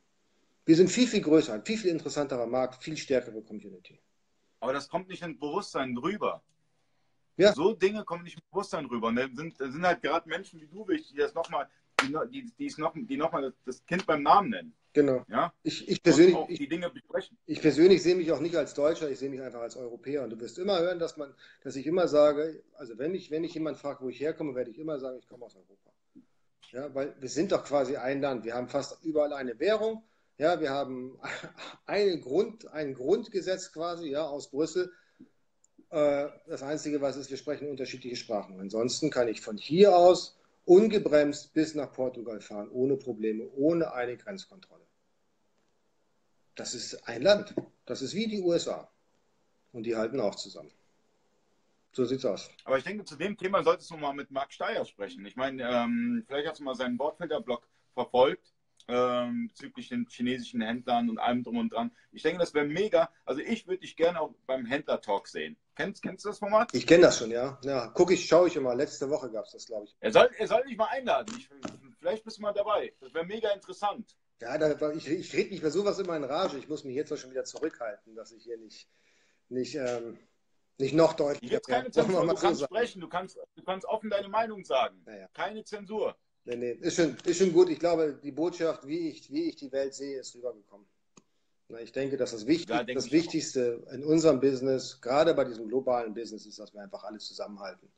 Wir 0.65 0.75
sind 0.75 0.89
viel, 0.89 1.07
viel 1.07 1.21
größer, 1.21 1.53
ein 1.53 1.65
viel, 1.65 1.77
viel 1.77 1.91
interessanterer 1.91 2.47
Markt, 2.47 2.83
viel 2.83 2.97
stärkere 2.97 3.41
Community. 3.41 3.99
Aber 4.59 4.73
das 4.73 4.87
kommt 4.87 5.09
nicht 5.09 5.21
ins 5.21 5.39
Bewusstsein 5.39 5.97
rüber. 5.97 6.41
Ja. 7.35 7.53
So 7.53 7.73
Dinge 7.73 8.03
kommen 8.05 8.23
nicht 8.23 8.35
ins 8.35 8.45
Bewusstsein 8.49 8.85
rüber. 8.85 9.07
Und 9.07 9.17
da 9.17 9.27
sind, 9.35 9.59
da 9.59 9.69
sind 9.69 9.85
halt 9.85 10.01
gerade 10.01 10.29
Menschen 10.29 10.61
wie 10.61 10.67
du 10.67 10.87
wichtig, 10.87 11.11
die 11.11 11.17
das 11.17 11.33
nochmal 11.33 11.67
die, 12.01 12.43
die, 12.43 12.51
die, 12.57 12.81
noch, 12.81 12.93
die 12.95 13.17
nochmal 13.17 13.53
das 13.65 13.85
Kind 13.85 14.05
beim 14.05 14.23
Namen 14.23 14.49
nennen. 14.49 14.73
Genau. 14.93 15.25
Ja? 15.27 15.53
Ich, 15.63 15.87
ich 15.87 16.01
persönlich, 16.03 16.37
ich, 16.47 16.59
die 16.59 16.67
Dinge 16.67 16.89
besprechen. 16.89 17.37
Ich 17.45 17.61
persönlich 17.61 18.03
sehe 18.03 18.15
mich 18.15 18.31
auch 18.31 18.39
nicht 18.39 18.55
als 18.55 18.73
Deutscher, 18.73 19.09
ich 19.09 19.17
sehe 19.19 19.29
mich 19.29 19.41
einfach 19.41 19.61
als 19.61 19.75
Europäer. 19.75 20.23
Und 20.23 20.29
du 20.29 20.39
wirst 20.39 20.59
immer 20.59 20.79
hören, 20.79 20.99
dass 20.99 21.17
man, 21.17 21.33
dass 21.63 21.75
ich 21.75 21.87
immer 21.87 22.07
sage, 22.07 22.63
also 22.75 22.97
wenn 22.97 23.15
ich, 23.15 23.31
wenn 23.31 23.43
ich 23.43 23.53
jemand 23.53 23.77
fragt, 23.77 24.01
wo 24.01 24.09
ich 24.09 24.19
herkomme, 24.19 24.53
werde 24.55 24.71
ich 24.71 24.77
immer 24.77 24.99
sagen, 24.99 25.17
ich 25.17 25.27
komme 25.27 25.45
aus 25.45 25.55
Europa. 25.55 25.91
Ja, 26.73 26.93
weil 26.95 27.15
wir 27.19 27.29
sind 27.29 27.51
doch 27.51 27.63
quasi 27.63 27.97
ein 27.97 28.19
Land. 28.19 28.43
Wir 28.45 28.55
haben 28.55 28.67
fast 28.67 29.03
überall 29.03 29.31
eine 29.33 29.59
Währung. 29.59 30.03
Ja, 30.39 30.59
wir 30.59 30.71
haben 30.71 31.19
einen 31.85 32.19
Grund, 32.19 32.67
ein 32.67 32.95
Grundgesetz 32.95 33.71
quasi, 33.71 34.09
ja, 34.09 34.23
aus 34.23 34.49
Brüssel. 34.49 34.91
Äh, 35.91 36.29
das 36.47 36.63
Einzige, 36.63 36.99
was 36.99 37.15
ist, 37.15 37.29
wir 37.29 37.37
sprechen 37.37 37.69
unterschiedliche 37.69 38.15
Sprachen. 38.15 38.59
Ansonsten 38.59 39.11
kann 39.11 39.27
ich 39.27 39.41
von 39.41 39.57
hier 39.57 39.95
aus 39.95 40.35
ungebremst 40.65 41.53
bis 41.53 41.75
nach 41.75 41.91
Portugal 41.93 42.41
fahren, 42.41 42.69
ohne 42.71 42.97
Probleme, 42.97 43.47
ohne 43.51 43.93
eine 43.93 44.17
Grenzkontrolle. 44.17 44.85
Das 46.55 46.73
ist 46.73 47.07
ein 47.07 47.21
Land. 47.21 47.53
Das 47.85 48.01
ist 48.01 48.15
wie 48.15 48.27
die 48.27 48.41
USA. 48.41 48.89
Und 49.73 49.83
die 49.83 49.95
halten 49.95 50.19
auch 50.19 50.35
zusammen. 50.35 50.71
So 51.93 52.05
sieht's 52.05 52.25
aus. 52.25 52.49
Aber 52.65 52.77
ich 52.77 52.83
denke, 52.83 53.05
zu 53.05 53.15
dem 53.15 53.37
Thema 53.37 53.63
solltest 53.63 53.89
du 53.91 53.97
mal 53.97 54.13
mit 54.13 54.31
Marc 54.31 54.51
Steyer 54.51 54.83
sprechen. 54.83 55.25
Ich 55.25 55.35
meine, 55.35 55.63
ähm, 55.63 56.23
vielleicht 56.27 56.49
hast 56.49 56.59
du 56.59 56.63
mal 56.63 56.75
seinen 56.75 56.97
Wortfilterblog 56.97 57.67
verfolgt 57.93 58.53
ähm, 58.87 59.47
bezüglich 59.47 59.89
den 59.89 60.07
chinesischen 60.09 60.61
Händlern 60.61 61.09
und 61.09 61.19
allem 61.19 61.43
drum 61.43 61.57
und 61.57 61.71
dran. 61.71 61.91
Ich 62.11 62.23
denke, 62.23 62.39
das 62.39 62.53
wäre 62.53 62.65
mega. 62.65 63.09
Also 63.25 63.41
ich 63.41 63.67
würde 63.67 63.81
dich 63.81 63.95
gerne 63.95 64.19
auch 64.19 64.33
beim 64.45 64.65
Händler-Talk 64.65 65.27
sehen. 65.27 65.55
Kennst, 65.75 66.01
kennst 66.01 66.25
du 66.25 66.29
das 66.29 66.39
Format? 66.39 66.73
Ich 66.73 66.85
kenne 66.85 67.03
das 67.03 67.17
schon, 67.17 67.31
ja. 67.31 67.59
Ja, 67.63 67.87
gucke 67.87 68.13
ich, 68.13 68.25
schaue 68.25 68.47
ich 68.47 68.55
immer. 68.55 68.75
Letzte 68.75 69.09
Woche 69.09 69.31
gab 69.31 69.45
es 69.45 69.51
das, 69.51 69.65
glaube 69.65 69.85
ich. 69.85 69.95
Er 69.99 70.11
soll, 70.11 70.29
er 70.37 70.47
soll 70.47 70.63
dich 70.63 70.77
mal 70.77 70.87
einladen. 70.87 71.33
Ich, 71.37 71.49
vielleicht 71.99 72.23
bist 72.23 72.37
du 72.37 72.41
mal 72.41 72.53
dabei. 72.53 72.93
Das 72.99 73.13
wäre 73.13 73.25
mega 73.25 73.51
interessant. 73.51 74.17
Ja, 74.41 74.57
da, 74.57 74.91
ich, 74.91 75.07
ich 75.07 75.33
rede 75.33 75.51
nicht 75.51 75.61
mehr 75.61 75.71
sowas 75.71 75.99
immer 75.99 76.17
in 76.17 76.23
Rage. 76.23 76.57
Ich 76.57 76.67
muss 76.67 76.83
mich 76.83 76.95
jetzt 76.95 77.11
auch 77.13 77.17
schon 77.17 77.31
wieder 77.31 77.45
zurückhalten, 77.45 78.15
dass 78.15 78.31
ich 78.31 78.43
hier 78.43 78.57
nicht, 78.57 78.89
nicht, 79.47 79.75
ähm, 79.75 80.17
nicht 80.79 80.93
noch 80.93 81.13
deutlicher 81.13 81.55
Jetzt 81.55 81.67
keine 81.67 81.91
Zensur. 81.91 82.25
Du 82.25 82.35
kannst 82.35 82.59
so 82.59 82.65
sprechen, 82.65 83.01
du 83.01 83.07
kannst, 83.07 83.37
du 83.55 83.63
kannst 83.63 83.85
offen 83.85 84.09
deine 84.09 84.27
Meinung 84.27 84.65
sagen. 84.65 85.03
Ja, 85.07 85.27
Keine 85.33 85.63
Zensur. 85.63 86.15
Nee, 86.45 86.55
nee, 86.57 86.71
ist 86.71 86.95
schon, 86.97 87.15
ist 87.23 87.37
schon 87.37 87.53
gut. 87.53 87.69
Ich 87.69 87.79
glaube, 87.79 88.19
die 88.21 88.31
Botschaft, 88.31 88.85
wie 88.85 89.09
ich, 89.09 89.31
wie 89.31 89.49
ich 89.49 89.55
die 89.55 89.71
Welt 89.71 89.93
sehe, 89.93 90.19
ist 90.19 90.35
rübergekommen. 90.35 90.87
Ich 91.81 91.91
denke, 91.91 92.17
dass 92.17 92.31
das, 92.31 92.45
Wichtig, 92.45 92.69
ja, 92.69 92.83
das 92.83 93.11
Wichtigste 93.11 93.81
auch. 93.87 93.93
in 93.93 94.03
unserem 94.03 94.39
Business, 94.39 94.99
gerade 95.01 95.33
bei 95.33 95.45
diesem 95.45 95.67
globalen 95.69 96.13
Business, 96.13 96.45
ist, 96.45 96.59
dass 96.59 96.73
wir 96.73 96.81
einfach 96.81 97.03
alle 97.03 97.17
zusammenhalten. 97.17 97.91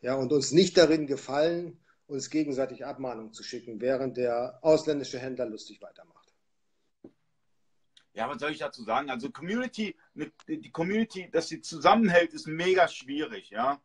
Ja, 0.00 0.16
und 0.16 0.32
uns 0.32 0.52
nicht 0.52 0.76
darin 0.76 1.06
gefallen, 1.06 1.78
uns 2.08 2.28
gegenseitig 2.28 2.84
Abmahnungen 2.84 3.32
zu 3.32 3.42
schicken, 3.42 3.80
während 3.80 4.16
der 4.16 4.58
ausländische 4.62 5.18
Händler 5.18 5.46
lustig 5.46 5.80
weitermacht. 5.80 6.34
Ja, 8.14 8.28
was 8.28 8.40
soll 8.40 8.50
ich 8.50 8.58
dazu 8.58 8.82
sagen? 8.82 9.08
Also 9.08 9.30
Community, 9.30 9.96
die 10.14 10.70
Community, 10.70 11.30
dass 11.30 11.48
sie 11.48 11.60
zusammenhält, 11.60 12.32
ist 12.34 12.46
mega 12.46 12.88
schwierig, 12.88 13.50
ja. 13.50 13.80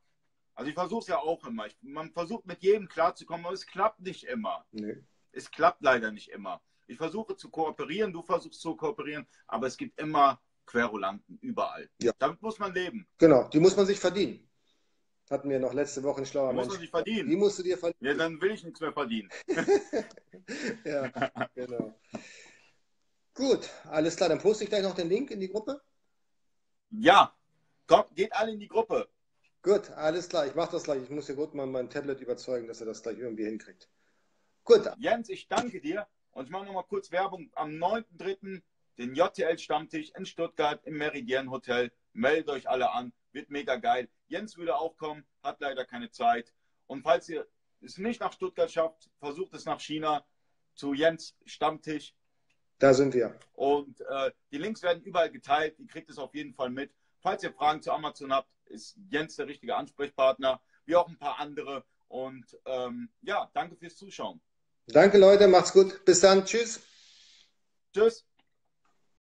Also 0.56 0.70
ich 0.70 0.76
versuche 0.76 1.02
es 1.02 1.08
ja 1.08 1.20
auch 1.20 1.46
immer. 1.46 1.68
Ich, 1.68 1.78
man 1.82 2.12
versucht 2.12 2.46
mit 2.48 2.64
jedem 2.64 2.88
klarzukommen, 2.88 3.46
aber 3.46 3.54
es 3.54 3.68
klappt 3.68 4.00
nicht 4.02 4.24
immer. 4.24 4.66
Nee. 4.72 4.98
Es 5.32 5.52
klappt 5.52 5.84
leider 5.84 6.12
nicht 6.12 6.30
immer. 6.30 6.62
Ich 6.88 6.98
versuche 6.98 7.36
zu 7.36 7.50
kooperieren, 7.50 8.12
du 8.12 8.24
versuchst 8.24 8.62
zu 8.62 8.76
kooperieren, 8.76 9.28
aber 9.46 9.68
es 9.68 9.78
gibt 9.78 10.00
immer 10.02 10.42
Querulanten 10.66 11.38
überall. 11.42 11.90
Ja. 12.02 12.12
Damit 12.18 12.42
muss 12.42 12.60
man 12.60 12.74
leben. 12.74 13.08
Genau, 13.18 13.48
die 13.50 13.60
muss 13.60 13.76
man 13.76 13.86
sich 13.86 14.00
verdienen. 14.00 14.48
Hatten 15.30 15.50
wir 15.50 15.60
noch 15.60 15.74
letzte 15.74 16.04
Woche 16.04 16.22
ein 16.22 16.26
schlauer 16.26 16.54
Mensch. 16.54 16.66
Muss 16.66 16.76
man 16.76 16.82
sich 16.82 16.90
verdienen. 16.90 17.30
Die 17.30 17.36
musst 17.36 17.60
du 17.60 17.64
dir 17.64 17.78
verdienen. 17.78 18.06
Ja, 18.06 18.14
dann 18.14 18.40
will 18.40 18.52
ich 18.52 18.64
nichts 18.64 18.80
mehr 18.80 18.94
verdienen. 18.94 19.30
ja, 20.86 21.12
genau. 21.54 22.00
Gut, 23.34 23.70
alles 23.86 24.16
klar. 24.16 24.30
Dann 24.30 24.40
poste 24.40 24.64
ich 24.64 24.70
gleich 24.70 24.84
noch 24.84 24.96
den 24.96 25.10
Link 25.10 25.30
in 25.32 25.42
die 25.42 25.50
Gruppe. 25.50 25.82
Ja, 26.90 27.36
kommt, 27.86 28.16
geht 28.16 28.34
alle 28.34 28.52
in 28.52 28.60
die 28.60 28.68
Gruppe. 28.68 29.10
Gut, 29.62 29.90
alles 29.92 30.30
klar. 30.30 30.48
Ich 30.48 30.56
mache 30.56 30.72
das 30.72 30.84
gleich. 30.84 31.04
Ich 31.04 31.10
muss 31.10 31.26
hier 31.26 31.36
gut 31.36 31.54
mal 31.54 31.68
mein 31.68 31.90
Tablet 31.90 32.22
überzeugen, 32.22 32.68
dass 32.68 32.80
er 32.80 32.86
das 32.86 33.04
gleich 33.04 33.18
irgendwie 33.18 33.46
hinkriegt. 33.46 33.90
Gut. 34.64 34.90
Jens, 34.98 35.30
ich 35.30 35.48
danke 35.48 35.82
dir. 35.82 36.08
Und 36.32 36.46
ich 36.46 36.52
mache 36.52 36.66
nochmal 36.66 36.86
kurz 36.86 37.12
Werbung. 37.12 37.52
Am 37.56 37.72
9.3. 37.72 38.62
den 38.98 39.16
JTL-Stammtisch 39.16 40.12
in 40.16 40.26
Stuttgart 40.26 40.86
im 40.86 40.98
Meridian 40.98 41.50
Hotel. 41.50 41.92
Meldet 42.14 42.50
euch 42.50 42.70
alle 42.70 42.92
an. 42.92 43.12
Wird 43.32 43.50
mega 43.50 43.76
geil. 43.76 44.10
Jens 44.28 44.58
würde 44.58 44.78
auch 44.78 44.98
kommen, 44.98 45.26
hat 45.44 45.60
leider 45.60 45.86
keine 45.86 46.10
Zeit. 46.12 46.54
Und 46.86 47.04
falls 47.04 47.28
ihr 47.30 47.48
es 47.82 47.98
nicht 47.98 48.22
nach 48.22 48.34
Stuttgart 48.34 48.72
schafft, 48.72 49.10
versucht 49.20 49.54
es 49.54 49.66
nach 49.66 49.80
China 49.80 50.26
zu 50.76 50.94
Jens 50.94 51.36
Stammtisch. 51.46 52.14
Da 52.80 52.94
sind 52.94 53.14
wir. 53.14 53.38
Und 53.54 54.02
äh, 54.02 54.32
die 54.52 54.58
Links 54.58 54.84
werden 54.84 55.02
überall 55.04 55.32
geteilt. 55.32 55.80
Ihr 55.80 55.88
kriegt 55.88 56.10
es 56.10 56.18
auf 56.18 56.34
jeden 56.36 56.54
Fall 56.54 56.70
mit. 56.70 56.92
Falls 57.20 57.44
ihr 57.44 57.52
Fragen 57.52 57.82
zu 57.82 57.92
Amazon 57.92 58.32
habt, 58.32 58.50
ist 58.66 58.98
Jens 59.10 59.36
der 59.36 59.48
richtige 59.48 59.76
Ansprechpartner, 59.76 60.62
wie 60.86 60.96
auch 60.96 61.08
ein 61.08 61.18
paar 61.18 61.40
andere. 61.40 61.84
Und 62.08 62.46
ähm, 62.66 63.10
ja, 63.22 63.50
danke 63.54 63.76
fürs 63.76 63.98
Zuschauen. 63.98 64.40
Danke, 64.88 65.18
Leute. 65.18 65.48
Macht's 65.48 65.74
gut. 65.74 66.06
Bis 66.06 66.22
dann. 66.22 66.46
Tschüss. 66.46 66.80
Tschüss. 67.94 68.26